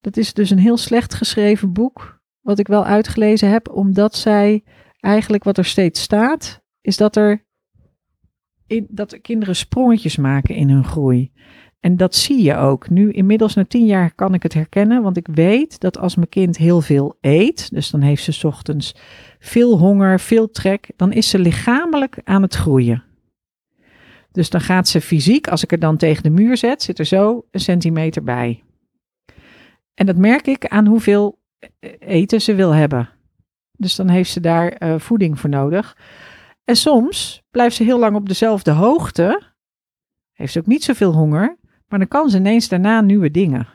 Dat 0.01 0.17
is 0.17 0.35
dus 0.35 0.51
een 0.51 0.59
heel 0.59 0.77
slecht 0.77 1.15
geschreven 1.15 1.73
boek. 1.73 2.21
Wat 2.41 2.59
ik 2.59 2.67
wel 2.67 2.85
uitgelezen 2.85 3.51
heb, 3.51 3.69
omdat 3.69 4.15
zij 4.15 4.65
eigenlijk 5.01 5.45
wat 5.45 5.59
er 5.59 5.65
steeds 5.65 6.01
staat, 6.01 6.63
is 6.81 6.97
dat 6.97 7.17
er 7.17 7.45
in, 8.67 8.87
dat 8.89 9.21
kinderen 9.21 9.57
sprongetjes 9.57 10.17
maken 10.17 10.55
in 10.55 10.71
hun 10.71 10.85
groei. 10.85 11.33
En 11.81 11.97
dat 11.97 12.15
zie 12.15 12.43
je 12.43 12.57
ook. 12.57 12.89
Nu, 12.91 13.11
inmiddels 13.11 13.55
na 13.55 13.65
tien 13.65 13.87
jaar 13.87 14.15
kan 14.15 14.35
ik 14.35 14.43
het 14.43 14.55
herkennen, 14.55 15.03
want 15.03 15.17
ik 15.17 15.29
weet 15.33 15.81
dat 15.81 15.99
als 15.99 16.17
mijn 16.17 16.29
kind 16.29 16.57
heel 16.57 16.81
veel 16.81 17.17
eet, 17.21 17.71
dus 17.71 17.91
dan 17.91 18.01
heeft 18.01 18.33
ze 18.33 18.47
ochtends 18.47 18.95
veel 19.39 19.79
honger, 19.79 20.21
veel 20.21 20.51
trek, 20.51 20.91
dan 20.97 21.13
is 21.13 21.29
ze 21.29 21.39
lichamelijk 21.39 22.21
aan 22.25 22.43
het 22.43 22.55
groeien. 22.55 23.06
Dus 24.37 24.51
dan 24.51 24.61
gaat 24.61 24.89
ze 24.89 25.01
fysiek, 25.01 25.49
als 25.49 25.63
ik 25.63 25.73
er 25.73 25.79
dan 25.79 25.97
tegen 25.97 26.23
de 26.23 26.31
muur 26.31 26.57
zet, 26.57 26.83
zit 26.83 26.99
er 26.99 27.05
zo 27.05 27.47
een 27.51 27.61
centimeter 27.61 28.23
bij. 28.23 28.63
En 29.95 30.07
dat 30.07 30.17
merk 30.17 30.47
ik 30.47 30.67
aan 30.67 30.87
hoeveel 30.87 31.39
eten 31.99 32.41
ze 32.41 32.55
wil 32.55 32.71
hebben. 32.71 33.09
Dus 33.73 33.97
dan 33.97 34.09
heeft 34.09 34.31
ze 34.31 34.41
daar 34.41 34.83
uh, 34.83 34.99
voeding 34.99 35.41
voor 35.41 35.51
nodig. 35.51 35.97
En 36.65 36.77
soms 36.77 37.43
blijft 37.51 37.77
ze 37.77 37.85
heel 37.85 37.99
lang 37.99 38.17
op 38.17 38.29
dezelfde 38.29 38.71
hoogte. 38.71 39.43
Heeft 40.33 40.53
ze 40.53 40.59
ook 40.59 40.67
niet 40.67 40.85
zoveel 40.85 41.13
honger. 41.13 41.57
Maar 41.89 41.99
dan 41.99 42.09
kan 42.09 42.31
ze 42.31 42.37
ineens 42.37 42.69
daarna 42.69 43.01
nieuwe 43.01 43.31
dingen. 43.31 43.67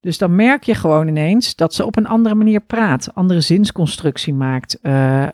Dus 0.00 0.18
dan 0.18 0.34
merk 0.34 0.62
je 0.62 0.74
gewoon 0.74 1.08
ineens 1.08 1.54
dat 1.54 1.74
ze 1.74 1.86
op 1.86 1.96
een 1.96 2.06
andere 2.06 2.34
manier 2.34 2.60
praat, 2.60 3.14
andere 3.14 3.40
zinsconstructie 3.40 4.34
maakt, 4.34 4.78
uh, 4.82 5.28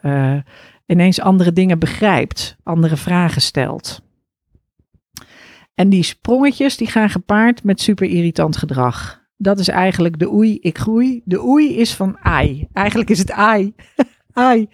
ineens 0.93 1.21
andere 1.21 1.53
dingen 1.53 1.79
begrijpt, 1.79 2.57
andere 2.63 2.97
vragen 2.97 3.43
stelt. 3.43 4.03
En 5.75 5.89
die 5.89 6.03
sprongetjes 6.03 6.77
die 6.77 6.87
gaan 6.87 7.11
gepaard 7.11 7.65
met 7.65 7.81
super 7.81 8.07
irritant 8.07 8.57
gedrag. 8.57 9.21
Dat 9.37 9.59
is 9.59 9.69
eigenlijk 9.69 10.19
de 10.19 10.33
oei, 10.33 10.59
ik 10.61 10.79
groei. 10.79 11.23
De 11.25 11.45
oei 11.45 11.77
is 11.77 11.95
van 11.95 12.19
ai. 12.21 12.69
Eigenlijk 12.73 13.11
is 13.11 13.19
het 13.19 13.31
ai. 13.31 13.75
ai. 14.33 14.69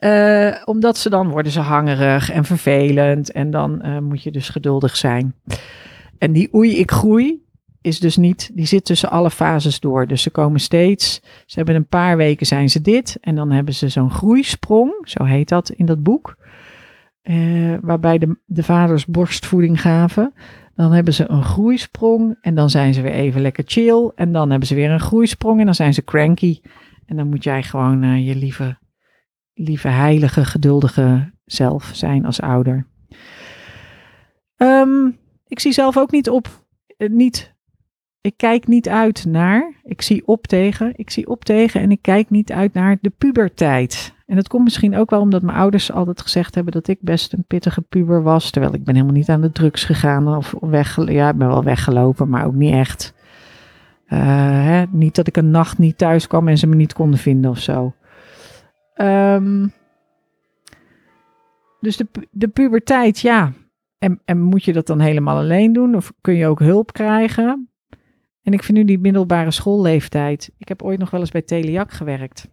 Uh, 0.00 0.56
omdat 0.64 0.98
ze 0.98 1.10
dan 1.10 1.28
worden 1.28 1.52
ze 1.52 1.60
hangerig 1.60 2.30
en 2.30 2.44
vervelend. 2.44 3.32
En 3.32 3.50
dan 3.50 3.80
uh, 3.84 3.98
moet 3.98 4.22
je 4.22 4.30
dus 4.30 4.48
geduldig 4.48 4.96
zijn. 4.96 5.34
En 6.18 6.32
die 6.32 6.54
oei, 6.54 6.76
ik 6.76 6.90
groei, 6.90 7.44
is 7.80 8.00
dus 8.00 8.16
niet, 8.16 8.50
die 8.54 8.66
zit 8.66 8.84
tussen 8.84 9.10
alle 9.10 9.30
fases 9.30 9.80
door. 9.80 10.06
Dus 10.06 10.22
ze 10.22 10.30
komen 10.30 10.60
steeds, 10.60 11.20
ze 11.46 11.56
hebben 11.56 11.74
een 11.74 11.86
paar 11.86 12.16
weken 12.16 12.46
zijn 12.46 12.70
ze 12.70 12.80
dit 12.80 13.18
en 13.20 13.34
dan 13.34 13.50
hebben 13.50 13.74
ze 13.74 13.88
zo'n 13.88 14.10
groeisprong, 14.10 14.94
zo 15.02 15.24
heet 15.24 15.48
dat 15.48 15.70
in 15.70 15.86
dat 15.86 16.02
boek, 16.02 16.36
eh, 17.22 17.74
waarbij 17.80 18.18
de, 18.18 18.40
de 18.46 18.62
vaders 18.62 19.06
borstvoeding 19.06 19.80
gaven. 19.80 20.32
Dan 20.74 20.92
hebben 20.92 21.14
ze 21.14 21.28
een 21.28 21.44
groeisprong 21.44 22.38
en 22.40 22.54
dan 22.54 22.70
zijn 22.70 22.94
ze 22.94 23.00
weer 23.00 23.12
even 23.12 23.40
lekker 23.40 23.64
chill 23.66 24.10
en 24.14 24.32
dan 24.32 24.50
hebben 24.50 24.68
ze 24.68 24.74
weer 24.74 24.90
een 24.90 25.00
groeisprong 25.00 25.58
en 25.58 25.64
dan 25.64 25.74
zijn 25.74 25.94
ze 25.94 26.04
cranky. 26.04 26.60
En 27.06 27.16
dan 27.16 27.28
moet 27.28 27.44
jij 27.44 27.62
gewoon 27.62 28.02
uh, 28.02 28.26
je 28.26 28.34
lieve, 28.36 28.78
lieve, 29.54 29.88
heilige, 29.88 30.44
geduldige 30.44 31.32
zelf 31.44 31.90
zijn 31.94 32.26
als 32.26 32.40
ouder. 32.40 32.86
Um, 34.56 35.18
ik 35.46 35.60
zie 35.60 35.72
zelf 35.72 35.98
ook 35.98 36.10
niet 36.10 36.30
op, 36.30 36.64
uh, 36.98 37.10
niet 37.10 37.54
ik 38.20 38.36
kijk 38.36 38.66
niet 38.66 38.88
uit 38.88 39.24
naar, 39.24 39.72
ik 39.84 40.02
zie 40.02 40.26
op 40.26 40.46
tegen, 40.46 40.92
ik 40.96 41.10
zie 41.10 41.28
op 41.28 41.44
tegen 41.44 41.80
en 41.80 41.90
ik 41.90 42.02
kijk 42.02 42.30
niet 42.30 42.52
uit 42.52 42.72
naar 42.72 42.98
de 43.00 43.10
puberteit. 43.10 44.14
En 44.26 44.36
dat 44.36 44.48
komt 44.48 44.64
misschien 44.64 44.96
ook 44.96 45.10
wel 45.10 45.20
omdat 45.20 45.42
mijn 45.42 45.58
ouders 45.58 45.92
altijd 45.92 46.20
gezegd 46.20 46.54
hebben 46.54 46.72
dat 46.72 46.88
ik 46.88 46.98
best 47.00 47.32
een 47.32 47.44
pittige 47.46 47.80
puber 47.80 48.22
was. 48.22 48.50
Terwijl 48.50 48.74
ik 48.74 48.84
ben 48.84 48.94
helemaal 48.94 49.16
niet 49.16 49.28
aan 49.28 49.40
de 49.40 49.52
drugs 49.52 49.84
gegaan 49.84 50.36
of 50.36 50.54
weg, 50.60 51.10
ja, 51.10 51.28
ik 51.28 51.36
ben 51.36 51.48
wel 51.48 51.64
weggelopen, 51.64 52.28
maar 52.28 52.46
ook 52.46 52.54
niet 52.54 52.74
echt. 52.74 53.14
Uh, 54.08 54.18
hè, 54.64 54.84
niet 54.90 55.14
dat 55.14 55.26
ik 55.26 55.36
een 55.36 55.50
nacht 55.50 55.78
niet 55.78 55.98
thuis 55.98 56.26
kwam 56.26 56.48
en 56.48 56.58
ze 56.58 56.66
me 56.66 56.74
niet 56.74 56.92
konden 56.92 57.18
vinden 57.18 57.50
of 57.50 57.58
zo. 57.58 57.94
Um, 58.96 59.72
dus 61.80 61.96
de, 61.96 62.06
de 62.30 62.48
puberteit, 62.48 63.20
ja. 63.20 63.52
En, 63.98 64.20
en 64.24 64.40
moet 64.40 64.64
je 64.64 64.72
dat 64.72 64.86
dan 64.86 65.00
helemaal 65.00 65.36
alleen 65.36 65.72
doen? 65.72 65.94
Of 65.94 66.12
kun 66.20 66.34
je 66.34 66.46
ook 66.46 66.58
hulp 66.58 66.92
krijgen? 66.92 67.69
En 68.42 68.52
ik 68.52 68.62
vind 68.62 68.78
nu 68.78 68.84
die 68.84 68.98
middelbare 68.98 69.50
schoolleeftijd. 69.50 70.50
Ik 70.58 70.68
heb 70.68 70.82
ooit 70.82 70.98
nog 70.98 71.10
wel 71.10 71.20
eens 71.20 71.30
bij 71.30 71.42
Teliak 71.42 71.92
gewerkt. 71.92 72.48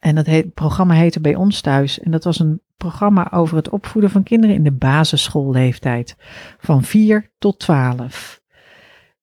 En 0.00 0.14
dat 0.14 0.26
heet, 0.26 0.54
programma 0.54 0.94
heette 0.94 1.20
Bij 1.20 1.34
ons 1.34 1.60
thuis. 1.60 2.00
En 2.00 2.10
dat 2.10 2.24
was 2.24 2.38
een 2.38 2.60
programma 2.76 3.32
over 3.32 3.56
het 3.56 3.68
opvoeden 3.68 4.10
van 4.10 4.22
kinderen 4.22 4.56
in 4.56 4.62
de 4.62 4.72
basisschoolleeftijd. 4.72 6.16
Van 6.58 6.82
4 6.82 7.30
tot 7.38 7.58
12. 7.58 8.40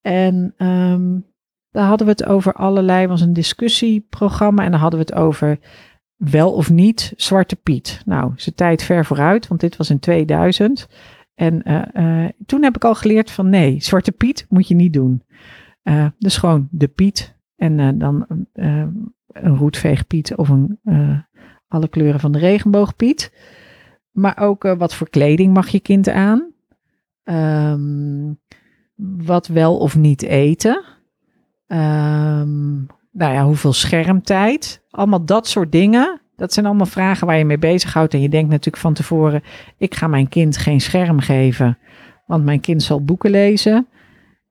En 0.02 0.54
um, 0.58 1.26
daar 1.72 1.88
hadden 1.88 2.08
we 2.08 2.14
het 2.14 2.26
over 2.26 2.54
allerlei, 2.54 3.08
was 3.08 3.22
een 3.22 3.34
discussieprogramma. 3.34 4.64
En 4.64 4.72
dan 4.72 4.80
hadden 4.80 5.00
we 5.00 5.06
het 5.06 5.16
over 5.16 5.60
wel 6.16 6.54
of 6.54 6.70
niet 6.70 7.14
Zwarte 7.16 7.56
Piet. 7.56 8.02
Nou, 8.06 8.34
zijn 8.36 8.56
tijd 8.56 8.84
ver 8.84 9.06
vooruit, 9.06 9.48
want 9.48 9.62
dit 9.62 9.78
was 9.78 9.90
in 9.90 10.00
2000. 10.00 10.88
En 11.40 11.62
uh, 11.64 11.82
uh, 11.94 12.30
toen 12.46 12.64
heb 12.64 12.76
ik 12.76 12.84
al 12.84 12.96
geleerd 12.96 13.32
van 13.32 13.50
nee, 13.50 13.82
Zwarte 13.82 14.12
Piet 14.12 14.46
moet 14.50 14.68
je 14.68 14.76
niet 14.76 14.94
doen. 14.94 15.24
Uh, 15.84 16.06
dus 16.18 16.38
gewoon 16.38 16.68
de 16.72 16.88
Piet 16.88 17.36
en 17.56 17.98
dan 17.98 18.26
een 18.54 19.58
roetveegpiet 19.58 20.36
of 20.36 20.50
een 20.50 20.80
alle 21.68 21.88
kleuren 21.88 22.20
van 22.20 22.32
de 22.32 22.40
regenboogpiet. 22.40 23.34
Maar 24.12 24.38
ook 24.38 24.64
wat 24.64 24.96
voor 24.96 25.10
kleding 25.10 25.54
mag 25.54 25.68
je 25.68 25.80
kind 25.80 26.10
aan? 26.10 26.52
Um, 27.24 28.40
wat 28.96 29.48
wel 29.48 29.78
of 29.78 29.96
niet 29.96 30.22
eten? 30.22 30.84
Um, 31.68 32.86
nou 33.12 33.34
ja, 33.34 33.46
hoeveel 33.46 33.74
schermtijd? 33.74 34.84
Allemaal 34.90 35.26
dat 35.26 35.48
soort 35.48 35.72
dingen. 35.72 36.22
Dat 36.40 36.54
zijn 36.54 36.66
allemaal 36.66 36.86
vragen 36.86 37.28
waar 37.28 37.38
je 37.38 37.46
mee 37.46 37.58
bezighoudt. 37.58 38.14
En 38.14 38.22
je 38.22 38.30
denkt 38.30 38.50
natuurlijk 38.50 38.84
van 38.84 38.94
tevoren: 38.94 39.44
ik 39.78 39.96
ga 39.96 40.08
mijn 40.08 40.30
kind 40.30 40.58
geen 40.58 40.82
scherm 40.82 41.20
geven, 41.20 41.78
want 42.26 42.44
mijn 42.44 42.60
kind 42.60 42.84
zal 42.84 43.04
boeken 43.04 43.32
lezen. 43.32 43.88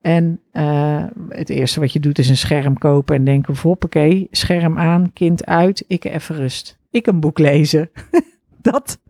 En 0.01 0.41
uh, 0.53 1.05
het 1.29 1.49
eerste 1.49 1.81
wat 1.81 1.93
je 1.93 2.01
doet 2.01 2.19
is 2.19 2.29
een 2.29 2.37
scherm 2.37 2.79
kopen 2.79 3.17
en 3.17 3.25
denken: 3.25 3.57
hoppakee, 3.57 4.29
scherm 4.31 4.79
aan, 4.79 5.13
kind 5.13 5.47
uit, 5.47 5.85
ik 5.87 6.05
even 6.05 6.37
rust. 6.37 6.79
Ik 6.91 7.07
een 7.07 7.21
boek 7.21 7.39
lezen. 7.39 7.91
dat, 8.71 9.01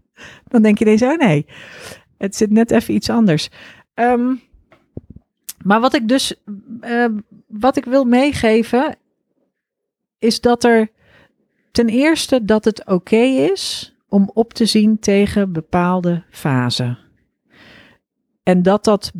dan 0.48 0.62
denk 0.62 0.78
je 0.78 0.84
deze: 0.84 1.04
oh 1.04 1.16
nee, 1.16 1.46
het 2.18 2.36
zit 2.36 2.50
net 2.50 2.70
even 2.70 2.94
iets 2.94 3.10
anders. 3.10 3.50
Um, 3.94 4.40
maar 5.64 5.80
wat 5.80 5.94
ik 5.94 6.08
dus, 6.08 6.34
uh, 6.80 7.08
wat 7.46 7.76
ik 7.76 7.84
wil 7.84 8.04
meegeven 8.04 8.96
is 10.18 10.40
dat 10.40 10.64
er 10.64 10.90
ten 11.70 11.88
eerste 11.88 12.44
dat 12.44 12.64
het 12.64 12.86
oké 12.86 13.22
is 13.52 13.94
om 14.08 14.30
op 14.34 14.52
te 14.52 14.66
zien 14.66 14.98
tegen 14.98 15.52
bepaalde 15.52 16.24
fasen. 16.30 16.98
En 18.42 18.62
dat 18.62 18.84
dat 18.84 19.12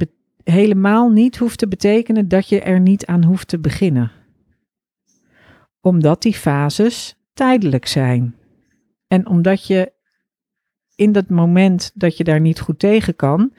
helemaal 0.44 1.10
niet 1.10 1.36
hoeft 1.36 1.58
te 1.58 1.68
betekenen 1.68 2.28
dat 2.28 2.48
je 2.48 2.60
er 2.60 2.80
niet 2.80 3.06
aan 3.06 3.24
hoeft 3.24 3.48
te 3.48 3.58
beginnen. 3.58 4.12
Omdat 5.80 6.22
die 6.22 6.34
fases 6.34 7.16
tijdelijk 7.34 7.86
zijn. 7.86 8.36
En 9.06 9.26
omdat 9.26 9.66
je 9.66 9.92
in 10.94 11.12
dat 11.12 11.28
moment 11.28 11.90
dat 11.94 12.16
je 12.16 12.24
daar 12.24 12.40
niet 12.40 12.60
goed 12.60 12.78
tegen 12.78 13.16
kan. 13.16 13.52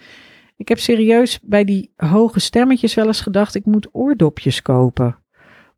Ik 0.55 0.67
heb 0.67 0.79
serieus 0.79 1.39
bij 1.41 1.63
die 1.63 1.93
hoge 1.95 2.39
stemmetjes 2.39 2.93
wel 2.93 3.07
eens 3.07 3.21
gedacht: 3.21 3.55
ik 3.55 3.65
moet 3.65 3.89
oordopjes 3.91 4.61
kopen. 4.61 5.17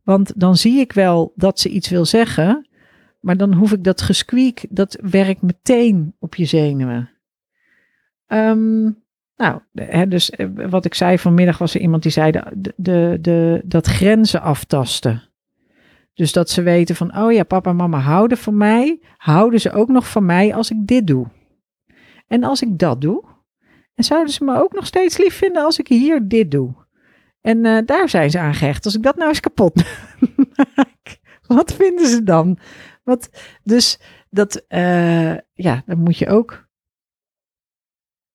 Want 0.03 0.39
dan 0.39 0.55
zie 0.55 0.79
ik 0.79 0.93
wel 0.93 1.33
dat 1.35 1.59
ze 1.59 1.69
iets 1.69 1.89
wil 1.89 2.05
zeggen, 2.05 2.69
maar 3.21 3.37
dan 3.37 3.53
hoef 3.53 3.71
ik 3.71 3.83
dat 3.83 4.01
gesqueak, 4.01 4.65
dat 4.69 4.97
werkt 5.01 5.41
meteen 5.41 6.15
op 6.19 6.35
je 6.35 6.45
zenuwen. 6.45 7.09
Um, 8.27 9.03
nou, 9.35 9.59
hè, 9.73 10.07
dus 10.07 10.29
eh, 10.29 10.47
wat 10.69 10.85
ik 10.85 10.93
zei 10.93 11.19
vanmiddag 11.19 11.57
was 11.57 11.75
er 11.75 11.81
iemand 11.81 12.03
die 12.03 12.11
zei 12.11 12.31
de, 12.75 13.17
de, 13.21 13.61
dat 13.65 13.87
grenzen 13.87 14.41
aftasten. 14.41 15.23
Dus 16.13 16.31
dat 16.31 16.49
ze 16.49 16.61
weten 16.61 16.95
van, 16.95 17.17
oh 17.17 17.31
ja, 17.31 17.43
papa 17.43 17.69
en 17.69 17.75
mama 17.75 17.99
houden 17.99 18.37
van 18.37 18.57
mij, 18.57 18.99
houden 19.17 19.61
ze 19.61 19.71
ook 19.71 19.89
nog 19.89 20.09
van 20.09 20.25
mij 20.25 20.55
als 20.55 20.71
ik 20.71 20.87
dit 20.87 21.07
doe. 21.07 21.27
En 22.27 22.43
als 22.43 22.61
ik 22.61 22.79
dat 22.79 23.01
doe, 23.01 23.23
en 23.95 24.03
zouden 24.03 24.33
ze 24.33 24.43
me 24.43 24.61
ook 24.61 24.73
nog 24.73 24.85
steeds 24.85 25.17
lief 25.17 25.33
vinden 25.33 25.63
als 25.63 25.79
ik 25.79 25.87
hier 25.87 26.27
dit 26.27 26.51
doe. 26.51 26.73
En 27.41 27.65
uh, 27.65 27.77
daar 27.85 28.09
zijn 28.09 28.29
ze 28.29 28.39
aan 28.39 28.53
gehecht. 28.53 28.85
Als 28.85 28.95
ik 28.95 29.03
dat 29.03 29.15
nou 29.15 29.29
eens 29.29 29.39
kapot 29.39 29.75
maak, 30.75 31.19
wat 31.47 31.73
vinden 31.73 32.07
ze 32.07 32.23
dan? 32.23 32.57
Wat, 33.03 33.29
dus 33.63 33.99
dat, 34.29 34.65
uh, 34.69 35.37
ja, 35.53 35.83
dan 35.85 35.99
moet 35.99 36.17
je 36.17 36.27
ook, 36.27 36.69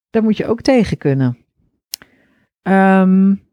daar 0.09 0.23
moet 0.23 0.37
je 0.37 0.45
ook 0.45 0.61
tegen 0.61 0.97
kunnen. 0.97 1.45
Um, 2.61 3.45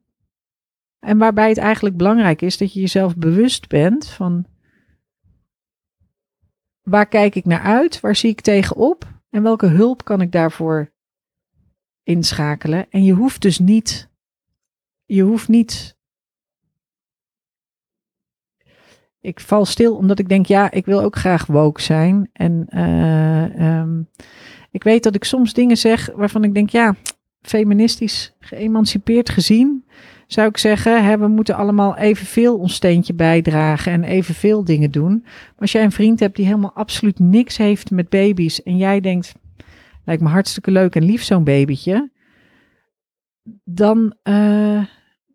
en 0.98 1.18
waarbij 1.18 1.48
het 1.48 1.59
eigenlijk 1.59 1.96
belangrijk 1.96 2.42
is 2.42 2.59
dat 2.59 2.72
je 2.72 2.81
jezelf 2.81 3.16
bewust 3.16 3.68
bent 3.68 4.09
van 4.09 4.46
waar 6.83 7.09
kijk 7.09 7.35
ik 7.35 7.44
naar 7.44 7.62
uit, 7.62 8.00
waar 8.00 8.16
zie 8.16 8.31
ik 8.31 8.40
tegenop 8.40 9.22
en 9.31 9.42
welke 9.42 9.66
hulp 9.66 10.05
kan 10.05 10.20
ik 10.20 10.33
daarvoor 10.33 10.92
inschakelen. 12.03 12.90
En 12.90 13.05
je 13.05 13.12
hoeft 13.12 13.42
dus 13.42 13.59
niet 13.59 14.12
je 15.07 15.22
hoeft 15.22 15.48
niet. 15.48 15.93
Ik 19.24 19.40
val 19.40 19.64
stil 19.64 19.96
omdat 19.96 20.18
ik 20.18 20.28
denk, 20.28 20.46
ja, 20.46 20.70
ik 20.70 20.87
wil 20.87 21.00
ook 21.00 21.16
graag 21.16 21.46
woke 21.46 21.82
zijn. 21.82 22.30
En 22.32 22.66
uh, 22.68 23.78
um, 23.80 24.08
ik 24.70 24.82
weet 24.82 25.02
dat 25.02 25.14
ik 25.14 25.24
soms 25.24 25.52
dingen 25.52 25.76
zeg 25.76 26.10
waarvan 26.14 26.44
ik 26.44 26.54
denk, 26.54 26.70
ja, 26.70 26.94
feministisch 27.42 28.34
geëmancipeerd 28.40 29.30
gezien, 29.30 29.84
zou 30.26 30.48
ik 30.48 30.56
zeggen, 30.56 31.04
hè, 31.04 31.18
we 31.18 31.28
moeten 31.28 31.56
allemaal 31.56 31.96
evenveel 31.96 32.58
ons 32.58 32.74
steentje 32.74 33.14
bijdragen 33.14 33.92
en 33.92 34.04
evenveel 34.04 34.64
dingen 34.64 34.90
doen. 34.90 35.20
Maar 35.22 35.54
als 35.58 35.72
jij 35.72 35.84
een 35.84 35.92
vriend 35.92 36.20
hebt 36.20 36.37
die 36.37 36.46
helemaal 36.46 36.74
absoluut 36.74 37.18
niks 37.18 37.56
heeft 37.56 37.90
met 37.90 38.08
baby's 38.08 38.62
en 38.62 38.76
jij 38.76 39.00
denkt, 39.00 39.34
lijkt 40.04 40.22
me 40.22 40.28
hartstikke 40.28 40.70
leuk 40.70 40.94
en 40.94 41.04
lief 41.04 41.22
zo'n 41.22 41.44
babytje, 41.44 42.10
dan 43.64 44.14
uh, 44.22 44.84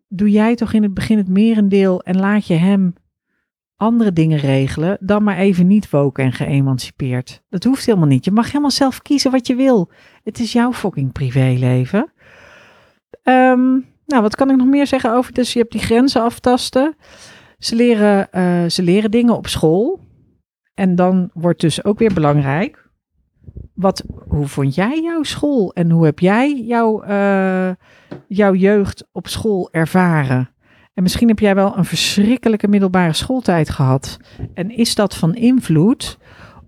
doe 0.08 0.30
jij 0.30 0.54
toch 0.54 0.72
in 0.72 0.82
het 0.82 0.94
begin 0.94 1.16
het 1.16 1.28
merendeel 1.28 2.02
en 2.02 2.16
laat 2.16 2.46
je 2.46 2.54
hem 2.54 2.94
andere 3.80 4.12
dingen 4.12 4.38
regelen, 4.38 4.98
dan 5.00 5.22
maar 5.22 5.36
even 5.36 5.66
niet 5.66 5.90
woken 5.90 6.24
en 6.24 6.32
geëmancipeerd. 6.32 7.42
Dat 7.48 7.64
hoeft 7.64 7.86
helemaal 7.86 8.08
niet. 8.08 8.24
Je 8.24 8.30
mag 8.30 8.46
helemaal 8.46 8.70
zelf 8.70 9.02
kiezen 9.02 9.30
wat 9.30 9.46
je 9.46 9.54
wil. 9.54 9.90
Het 10.22 10.38
is 10.38 10.52
jouw 10.52 10.72
fucking 10.72 11.12
privéleven. 11.12 12.12
Um, 13.24 13.86
nou, 14.06 14.22
wat 14.22 14.36
kan 14.36 14.50
ik 14.50 14.56
nog 14.56 14.66
meer 14.66 14.86
zeggen 14.86 15.12
over? 15.12 15.32
Dus 15.32 15.52
je 15.52 15.58
hebt 15.58 15.72
die 15.72 15.80
grenzen 15.80 16.22
aftasten. 16.22 16.96
Ze 17.58 17.74
leren, 17.74 18.28
uh, 18.32 18.64
ze 18.68 18.82
leren 18.82 19.10
dingen 19.10 19.36
op 19.36 19.46
school. 19.46 20.00
En 20.74 20.94
dan 20.94 21.30
wordt 21.32 21.60
dus 21.60 21.84
ook 21.84 21.98
weer 21.98 22.14
belangrijk 22.14 22.90
wat, 23.74 24.04
hoe 24.28 24.46
vond 24.46 24.74
jij 24.74 25.02
jouw 25.02 25.22
school 25.22 25.72
en 25.72 25.90
hoe 25.90 26.04
heb 26.04 26.18
jij 26.18 26.60
jouw, 26.60 27.04
uh, 27.04 27.70
jouw 28.26 28.54
jeugd 28.54 29.08
op 29.12 29.28
school 29.28 29.68
ervaren? 29.70 30.50
En 31.00 31.06
misschien 31.06 31.28
heb 31.28 31.38
jij 31.38 31.54
wel 31.54 31.76
een 31.76 31.84
verschrikkelijke 31.84 32.68
middelbare 32.68 33.12
schooltijd 33.12 33.70
gehad. 33.70 34.18
En 34.54 34.70
is 34.76 34.94
dat 34.94 35.16
van 35.16 35.34
invloed 35.34 36.18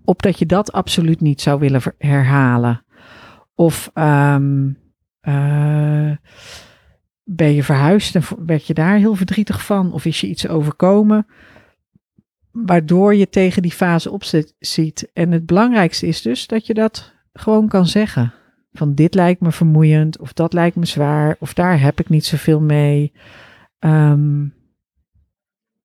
op 0.03 0.21
dat 0.21 0.39
je 0.39 0.45
dat 0.45 0.71
absoluut 0.71 1.21
niet 1.21 1.41
zou 1.41 1.59
willen 1.59 1.81
herhalen? 1.97 2.85
Of 3.55 3.91
um, 3.93 4.77
uh, 5.21 6.11
ben 7.23 7.53
je 7.53 7.63
verhuisd 7.63 8.15
en 8.15 8.23
werd 8.45 8.67
je 8.67 8.73
daar 8.73 8.95
heel 8.95 9.15
verdrietig 9.15 9.65
van? 9.65 9.93
Of 9.93 10.05
is 10.05 10.21
je 10.21 10.27
iets 10.27 10.47
overkomen? 10.47 11.25
waardoor 12.51 13.15
je 13.15 13.29
tegen 13.29 13.61
die 13.61 13.71
fase 13.71 14.11
op 14.11 14.23
ziet. 14.59 15.09
En 15.13 15.31
het 15.31 15.45
belangrijkste 15.45 16.07
is 16.07 16.21
dus 16.21 16.47
dat 16.47 16.65
je 16.67 16.73
dat 16.73 17.13
gewoon 17.33 17.67
kan 17.67 17.85
zeggen. 17.85 18.33
Van 18.73 18.95
dit 18.95 19.15
lijkt 19.15 19.41
me 19.41 19.51
vermoeiend, 19.51 20.19
of 20.19 20.33
dat 20.33 20.53
lijkt 20.53 20.75
me 20.75 20.85
zwaar, 20.85 21.35
of 21.39 21.53
daar 21.53 21.81
heb 21.81 21.99
ik 21.99 22.09
niet 22.09 22.25
zoveel 22.25 22.61
mee. 22.61 23.11
Um, 23.85 24.53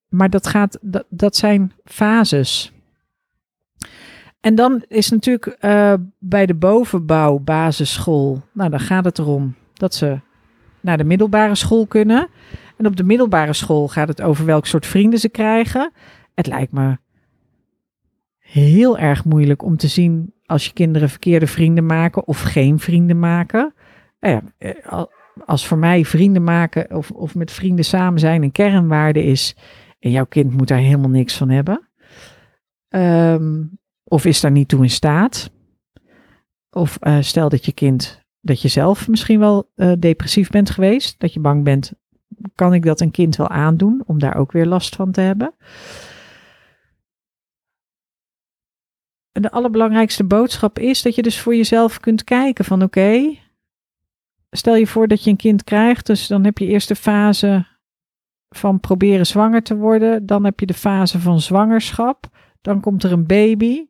maar 0.08 0.30
dat, 0.30 0.46
gaat, 0.46 0.78
dat, 0.80 1.04
dat 1.08 1.36
zijn 1.36 1.72
fases. 1.84 2.72
En 4.40 4.54
dan 4.54 4.84
is 4.88 5.10
natuurlijk 5.10 5.56
uh, 5.60 5.94
bij 6.18 6.46
de 6.46 6.54
bovenbouw 6.54 7.38
basisschool, 7.38 8.42
nou 8.52 8.70
dan 8.70 8.80
gaat 8.80 9.04
het 9.04 9.18
erom 9.18 9.54
dat 9.74 9.94
ze 9.94 10.20
naar 10.80 10.96
de 10.98 11.04
middelbare 11.04 11.54
school 11.54 11.86
kunnen. 11.86 12.28
En 12.76 12.86
op 12.86 12.96
de 12.96 13.04
middelbare 13.04 13.52
school 13.52 13.88
gaat 13.88 14.08
het 14.08 14.22
over 14.22 14.44
welk 14.44 14.66
soort 14.66 14.86
vrienden 14.86 15.18
ze 15.18 15.28
krijgen. 15.28 15.92
Het 16.34 16.46
lijkt 16.46 16.72
me 16.72 16.98
heel 18.38 18.98
erg 18.98 19.24
moeilijk 19.24 19.62
om 19.62 19.76
te 19.76 19.88
zien 19.88 20.34
als 20.44 20.66
je 20.66 20.72
kinderen 20.72 21.08
verkeerde 21.08 21.46
vrienden 21.46 21.86
maken 21.86 22.26
of 22.26 22.40
geen 22.40 22.78
vrienden 22.78 23.18
maken. 23.18 23.74
Nou 24.20 24.34
ja, 24.34 24.42
eh, 24.58 25.04
als 25.44 25.66
voor 25.66 25.78
mij 25.78 26.04
vrienden 26.04 26.44
maken 26.44 26.96
of, 26.96 27.10
of 27.10 27.34
met 27.34 27.50
vrienden 27.50 27.84
samen 27.84 28.20
zijn 28.20 28.42
een 28.42 28.52
kernwaarde 28.52 29.24
is. 29.24 29.56
En 29.98 30.10
jouw 30.10 30.26
kind 30.26 30.52
moet 30.52 30.68
daar 30.68 30.78
helemaal 30.78 31.10
niks 31.10 31.36
van 31.36 31.48
hebben. 31.48 31.88
Ehm, 32.88 33.64
of 34.04 34.24
is 34.24 34.40
daar 34.40 34.50
niet 34.50 34.68
toe 34.68 34.82
in 34.82 34.90
staat. 34.90 35.50
Of 36.70 36.96
eh, 37.00 37.16
stel 37.20 37.48
dat 37.48 37.64
je 37.64 37.72
kind, 37.72 38.22
dat 38.40 38.62
je 38.62 38.68
zelf 38.68 39.08
misschien 39.08 39.38
wel 39.38 39.70
uh, 39.76 39.92
depressief 39.98 40.50
bent 40.50 40.70
geweest. 40.70 41.20
Dat 41.20 41.32
je 41.32 41.40
bang 41.40 41.64
bent, 41.64 41.92
kan 42.54 42.74
ik 42.74 42.84
dat 42.84 43.00
een 43.00 43.10
kind 43.10 43.36
wel 43.36 43.48
aandoen 43.48 44.02
om 44.06 44.18
daar 44.18 44.36
ook 44.36 44.52
weer 44.52 44.66
last 44.66 44.96
van 44.96 45.12
te 45.12 45.20
hebben. 45.20 45.54
En 49.32 49.42
de 49.42 49.50
allerbelangrijkste 49.50 50.24
boodschap 50.24 50.78
is 50.78 51.02
dat 51.02 51.14
je 51.14 51.22
dus 51.22 51.40
voor 51.40 51.56
jezelf 51.56 52.00
kunt 52.00 52.24
kijken 52.24 52.64
van 52.64 52.82
oké, 52.82 53.36
stel 54.50 54.74
je 54.74 54.86
voor 54.86 55.08
dat 55.08 55.24
je 55.24 55.30
een 55.30 55.36
kind 55.36 55.64
krijgt, 55.64 56.06
dus 56.06 56.26
dan 56.26 56.44
heb 56.44 56.58
je 56.58 56.66
eerst 56.66 56.88
de 56.88 56.94
fase 56.94 57.66
van 58.48 58.80
proberen 58.80 59.26
zwanger 59.26 59.62
te 59.62 59.76
worden, 59.76 60.26
dan 60.26 60.44
heb 60.44 60.60
je 60.60 60.66
de 60.66 60.74
fase 60.74 61.20
van 61.20 61.40
zwangerschap, 61.40 62.26
dan 62.60 62.80
komt 62.80 63.02
er 63.02 63.12
een 63.12 63.26
baby, 63.26 63.86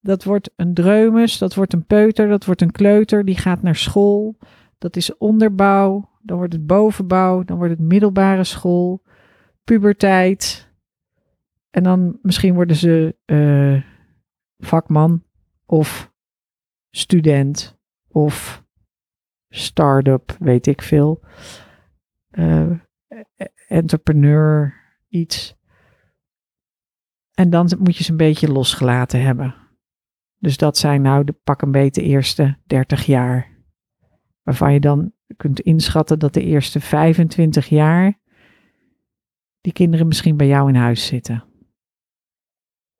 dat 0.00 0.24
wordt 0.24 0.50
een 0.56 0.74
dreumes, 0.74 1.38
dat 1.38 1.54
wordt 1.54 1.72
een 1.72 1.86
peuter, 1.86 2.28
dat 2.28 2.44
wordt 2.44 2.60
een 2.60 2.72
kleuter, 2.72 3.24
die 3.24 3.36
gaat 3.36 3.62
naar 3.62 3.76
school, 3.76 4.36
dat 4.78 4.96
is 4.96 5.16
onderbouw, 5.16 6.10
dan 6.22 6.36
wordt 6.36 6.52
het 6.52 6.66
bovenbouw, 6.66 7.42
dan 7.42 7.56
wordt 7.56 7.72
het 7.72 7.88
middelbare 7.88 8.44
school, 8.44 9.02
puberteit, 9.64 10.70
en 11.70 11.82
dan 11.82 12.18
misschien 12.22 12.54
worden 12.54 12.76
ze 12.76 13.16
uh, 13.26 13.82
vakman 14.58 15.24
of 15.66 16.12
student 16.90 17.78
of 18.08 18.61
start-up, 19.54 20.36
weet 20.38 20.66
ik 20.66 20.82
veel. 20.82 21.24
Uh, 22.30 22.70
entrepreneur, 23.68 24.74
iets. 25.08 25.56
En 27.34 27.50
dan 27.50 27.70
moet 27.78 27.96
je 27.96 28.04
ze 28.04 28.10
een 28.10 28.16
beetje 28.16 28.52
losgelaten 28.52 29.22
hebben. 29.22 29.54
Dus 30.38 30.56
dat 30.56 30.78
zijn 30.78 31.02
nou 31.02 31.24
de 31.24 31.32
pak 31.32 31.62
een 31.62 31.70
beetje 31.70 32.02
eerste 32.02 32.58
30 32.66 33.06
jaar. 33.06 33.50
Waarvan 34.42 34.72
je 34.72 34.80
dan 34.80 35.12
kunt 35.36 35.60
inschatten 35.60 36.18
dat 36.18 36.34
de 36.34 36.42
eerste 36.42 36.80
25 36.80 37.66
jaar 37.66 38.20
die 39.60 39.72
kinderen 39.72 40.06
misschien 40.06 40.36
bij 40.36 40.46
jou 40.46 40.68
in 40.68 40.74
huis 40.74 41.06
zitten. 41.06 41.44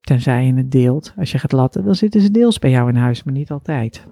Tenzij 0.00 0.46
je 0.46 0.54
het 0.54 0.70
deelt. 0.70 1.14
Als 1.16 1.32
je 1.32 1.38
gaat 1.38 1.52
latten, 1.52 1.84
dan 1.84 1.94
zitten 1.94 2.20
ze 2.20 2.30
deels 2.30 2.58
bij 2.58 2.70
jou 2.70 2.88
in 2.88 2.96
huis, 2.96 3.22
maar 3.22 3.34
niet 3.34 3.50
altijd. 3.50 4.06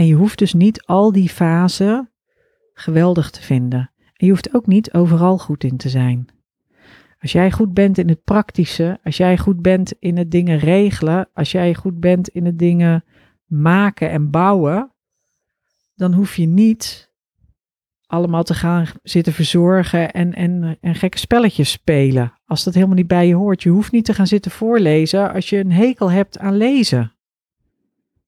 En 0.00 0.06
je 0.06 0.14
hoeft 0.14 0.38
dus 0.38 0.52
niet 0.52 0.86
al 0.86 1.12
die 1.12 1.28
fasen 1.28 2.10
geweldig 2.72 3.30
te 3.30 3.42
vinden. 3.42 3.90
En 3.98 4.26
je 4.26 4.30
hoeft 4.30 4.54
ook 4.54 4.66
niet 4.66 4.92
overal 4.92 5.38
goed 5.38 5.64
in 5.64 5.76
te 5.76 5.88
zijn. 5.88 6.28
Als 7.18 7.32
jij 7.32 7.52
goed 7.52 7.74
bent 7.74 7.98
in 7.98 8.08
het 8.08 8.24
praktische, 8.24 8.98
als 9.04 9.16
jij 9.16 9.38
goed 9.38 9.62
bent 9.62 9.92
in 9.98 10.16
het 10.16 10.30
dingen 10.30 10.58
regelen, 10.58 11.28
als 11.34 11.52
jij 11.52 11.74
goed 11.74 12.00
bent 12.00 12.28
in 12.28 12.44
het 12.44 12.58
dingen 12.58 13.04
maken 13.46 14.10
en 14.10 14.30
bouwen, 14.30 14.92
dan 15.94 16.12
hoef 16.12 16.36
je 16.36 16.46
niet 16.46 17.12
allemaal 18.06 18.42
te 18.42 18.54
gaan 18.54 18.86
zitten 19.02 19.32
verzorgen 19.32 20.12
en, 20.12 20.34
en, 20.34 20.78
en 20.80 20.94
gekke 20.94 21.18
spelletjes 21.18 21.70
spelen. 21.70 22.32
Als 22.44 22.64
dat 22.64 22.74
helemaal 22.74 22.96
niet 22.96 23.06
bij 23.06 23.26
je 23.26 23.34
hoort. 23.34 23.62
Je 23.62 23.70
hoeft 23.70 23.92
niet 23.92 24.04
te 24.04 24.14
gaan 24.14 24.26
zitten 24.26 24.50
voorlezen 24.50 25.32
als 25.32 25.48
je 25.50 25.58
een 25.58 25.72
hekel 25.72 26.10
hebt 26.10 26.38
aan 26.38 26.56
lezen. 26.56 27.12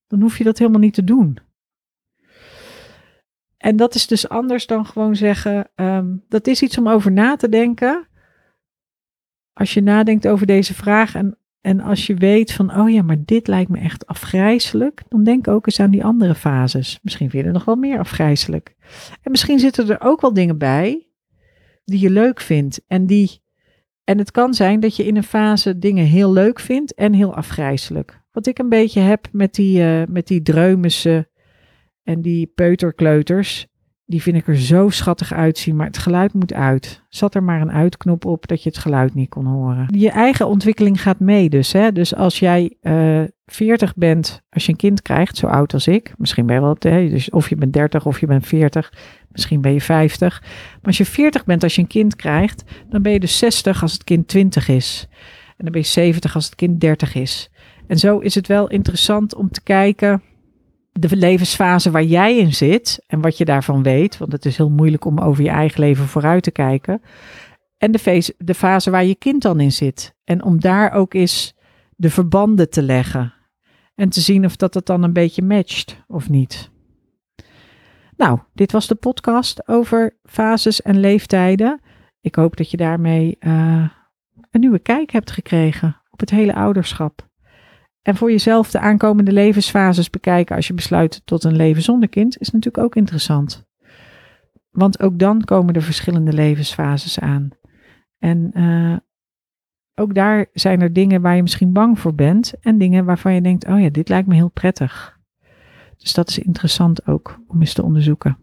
Dan 0.06 0.20
hoef 0.20 0.38
je 0.38 0.44
dat 0.44 0.58
helemaal 0.58 0.80
niet 0.80 0.94
te 0.94 1.04
doen. 1.04 1.38
En 3.62 3.76
dat 3.76 3.94
is 3.94 4.06
dus 4.06 4.28
anders 4.28 4.66
dan 4.66 4.86
gewoon 4.86 5.16
zeggen, 5.16 5.70
ehm, 5.74 6.16
dat 6.28 6.46
is 6.46 6.62
iets 6.62 6.78
om 6.78 6.88
over 6.88 7.12
na 7.12 7.36
te 7.36 7.48
denken. 7.48 8.08
Als 9.52 9.74
je 9.74 9.82
nadenkt 9.82 10.28
over 10.28 10.46
deze 10.46 10.74
vraag 10.74 11.14
en 11.14 11.36
en 11.62 11.80
als 11.80 12.06
je 12.06 12.14
weet 12.14 12.52
van, 12.52 12.76
oh 12.76 12.90
ja, 12.90 13.02
maar 13.02 13.24
dit 13.24 13.46
lijkt 13.46 13.70
me 13.70 13.78
echt 13.78 14.06
afgrijzelijk, 14.06 15.02
dan 15.08 15.24
denk 15.24 15.48
ook 15.48 15.66
eens 15.66 15.80
aan 15.80 15.90
die 15.90 16.04
andere 16.04 16.34
fases. 16.34 16.98
Misschien 17.02 17.30
vind 17.30 17.42
je 17.42 17.48
er 17.48 17.54
nog 17.54 17.64
wel 17.64 17.76
meer 17.76 17.98
afgrijzelijk. 17.98 18.74
En 19.22 19.30
misschien 19.30 19.58
zitten 19.58 19.88
er 19.88 20.00
ook 20.00 20.20
wel 20.20 20.32
dingen 20.32 20.58
bij 20.58 21.08
die 21.84 22.00
je 22.00 22.10
leuk 22.10 22.40
vindt. 22.40 22.84
En, 22.86 23.06
die, 23.06 23.42
en 24.04 24.18
het 24.18 24.30
kan 24.30 24.54
zijn 24.54 24.80
dat 24.80 24.96
je 24.96 25.06
in 25.06 25.16
een 25.16 25.22
fase 25.22 25.78
dingen 25.78 26.04
heel 26.04 26.32
leuk 26.32 26.60
vindt 26.60 26.94
en 26.94 27.12
heel 27.12 27.34
afgrijzelijk. 27.34 28.20
Wat 28.32 28.46
ik 28.46 28.58
een 28.58 28.68
beetje 28.68 29.00
heb 29.00 29.28
met 29.32 29.54
die, 29.54 29.80
uh, 29.80 30.02
met 30.08 30.26
die 30.26 30.42
en 32.04 32.22
die 32.22 32.46
peuterkleuters. 32.54 33.66
Die 34.04 34.22
vind 34.22 34.36
ik 34.36 34.48
er 34.48 34.58
zo 34.58 34.88
schattig 34.88 35.32
uitzien, 35.32 35.76
maar 35.76 35.86
het 35.86 35.98
geluid 35.98 36.32
moet 36.32 36.52
uit. 36.52 37.02
Zat 37.08 37.34
er 37.34 37.42
maar 37.42 37.60
een 37.60 37.72
uitknop 37.72 38.24
op 38.24 38.46
dat 38.46 38.62
je 38.62 38.68
het 38.68 38.78
geluid 38.78 39.14
niet 39.14 39.28
kon 39.28 39.46
horen. 39.46 39.86
Je 39.98 40.10
eigen 40.10 40.46
ontwikkeling 40.46 41.02
gaat 41.02 41.20
mee 41.20 41.48
dus. 41.48 41.72
Hè? 41.72 41.92
Dus 41.92 42.14
als 42.14 42.38
jij 42.38 42.76
uh, 42.82 43.22
eh, 43.22 43.28
40 43.46 43.94
bent, 43.94 44.42
als 44.50 44.66
je 44.66 44.72
een 44.72 44.78
kind 44.78 45.02
krijgt, 45.02 45.36
zo 45.36 45.46
oud 45.46 45.72
als 45.72 45.86
ik. 45.86 46.12
Misschien 46.16 46.46
ben 46.46 46.54
je 46.54 46.60
wel, 46.60 46.76
hè, 46.78 47.08
dus 47.08 47.30
of 47.30 47.48
je 47.48 47.56
bent 47.56 47.72
30 47.72 48.06
of 48.06 48.20
je 48.20 48.26
bent 48.26 48.46
40. 48.46 48.92
Misschien 49.28 49.60
ben 49.60 49.72
je 49.72 49.80
50. 49.80 50.40
Maar 50.40 50.80
als 50.82 50.98
je 50.98 51.04
40 51.04 51.44
bent 51.44 51.62
als 51.62 51.74
je 51.74 51.80
een 51.80 51.86
kind 51.86 52.16
krijgt, 52.16 52.64
dan 52.88 53.02
ben 53.02 53.12
je 53.12 53.20
dus 53.20 53.38
60 53.38 53.82
als 53.82 53.92
het 53.92 54.04
kind 54.04 54.28
20 54.28 54.68
is. 54.68 55.06
En 55.46 55.64
dan 55.64 55.72
ben 55.72 55.80
je 55.80 55.86
70 55.86 56.34
als 56.34 56.44
het 56.44 56.54
kind 56.54 56.80
30 56.80 57.14
is. 57.14 57.50
En 57.86 57.98
zo 57.98 58.18
is 58.18 58.34
het 58.34 58.46
wel 58.46 58.68
interessant 58.68 59.34
om 59.34 59.50
te 59.50 59.62
kijken 59.62 60.22
de 60.92 61.16
levensfase 61.16 61.90
waar 61.90 62.04
jij 62.04 62.36
in 62.36 62.54
zit 62.54 63.04
en 63.06 63.20
wat 63.20 63.38
je 63.38 63.44
daarvan 63.44 63.82
weet, 63.82 64.18
want 64.18 64.32
het 64.32 64.44
is 64.44 64.56
heel 64.56 64.70
moeilijk 64.70 65.04
om 65.04 65.18
over 65.18 65.42
je 65.42 65.50
eigen 65.50 65.80
leven 65.80 66.06
vooruit 66.06 66.42
te 66.42 66.50
kijken. 66.50 67.02
En 67.78 67.92
de, 67.92 68.34
de 68.38 68.54
fase 68.54 68.90
waar 68.90 69.04
je 69.04 69.14
kind 69.14 69.42
dan 69.42 69.60
in 69.60 69.72
zit. 69.72 70.14
En 70.24 70.42
om 70.42 70.60
daar 70.60 70.92
ook 70.92 71.14
eens 71.14 71.54
de 71.96 72.10
verbanden 72.10 72.70
te 72.70 72.82
leggen. 72.82 73.34
En 73.94 74.08
te 74.08 74.20
zien 74.20 74.44
of 74.44 74.56
dat 74.56 74.74
het 74.74 74.86
dan 74.86 75.02
een 75.02 75.12
beetje 75.12 75.42
matcht 75.42 76.04
of 76.06 76.28
niet. 76.28 76.70
Nou, 78.16 78.38
dit 78.54 78.72
was 78.72 78.86
de 78.86 78.94
podcast 78.94 79.68
over 79.68 80.18
fases 80.24 80.82
en 80.82 81.00
leeftijden. 81.00 81.80
Ik 82.20 82.34
hoop 82.34 82.56
dat 82.56 82.70
je 82.70 82.76
daarmee 82.76 83.36
uh, 83.40 83.88
een 84.50 84.60
nieuwe 84.60 84.78
kijk 84.78 85.10
hebt 85.10 85.30
gekregen 85.30 86.02
op 86.10 86.20
het 86.20 86.30
hele 86.30 86.54
ouderschap. 86.54 87.30
En 88.02 88.16
voor 88.16 88.30
jezelf 88.30 88.70
de 88.70 88.78
aankomende 88.78 89.32
levensfases 89.32 90.10
bekijken 90.10 90.56
als 90.56 90.66
je 90.66 90.74
besluit 90.74 91.22
tot 91.24 91.44
een 91.44 91.56
leven 91.56 91.82
zonder 91.82 92.08
kind 92.08 92.38
is 92.38 92.50
natuurlijk 92.50 92.84
ook 92.84 92.96
interessant. 92.96 93.66
Want 94.70 95.02
ook 95.02 95.18
dan 95.18 95.44
komen 95.44 95.74
er 95.74 95.82
verschillende 95.82 96.32
levensfases 96.32 97.20
aan. 97.20 97.48
En 98.18 98.50
uh, 98.54 98.96
ook 99.94 100.14
daar 100.14 100.46
zijn 100.52 100.80
er 100.80 100.92
dingen 100.92 101.20
waar 101.20 101.36
je 101.36 101.42
misschien 101.42 101.72
bang 101.72 101.98
voor 101.98 102.14
bent 102.14 102.54
en 102.60 102.78
dingen 102.78 103.04
waarvan 103.04 103.34
je 103.34 103.40
denkt, 103.40 103.66
oh 103.66 103.80
ja, 103.80 103.88
dit 103.88 104.08
lijkt 104.08 104.28
me 104.28 104.34
heel 104.34 104.50
prettig. 104.50 105.20
Dus 105.96 106.12
dat 106.12 106.28
is 106.28 106.38
interessant 106.38 107.06
ook 107.06 107.40
om 107.46 107.60
eens 107.60 107.72
te 107.72 107.82
onderzoeken. 107.82 108.38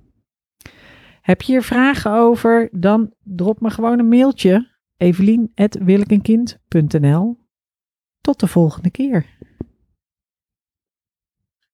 Heb 1.22 1.42
je 1.42 1.52
hier 1.52 1.64
vragen 1.64 2.12
over, 2.12 2.70
dan 2.72 3.14
drop 3.24 3.62
me 3.62 3.70
gewoon 3.70 4.00
een 4.00 4.08
mailtje. 4.08 4.78
Evelien.willekenkind.nl 4.98 7.38
Tot 8.22 8.40
de 8.40 8.48
volgende 8.48 8.90
keer. 8.90 9.26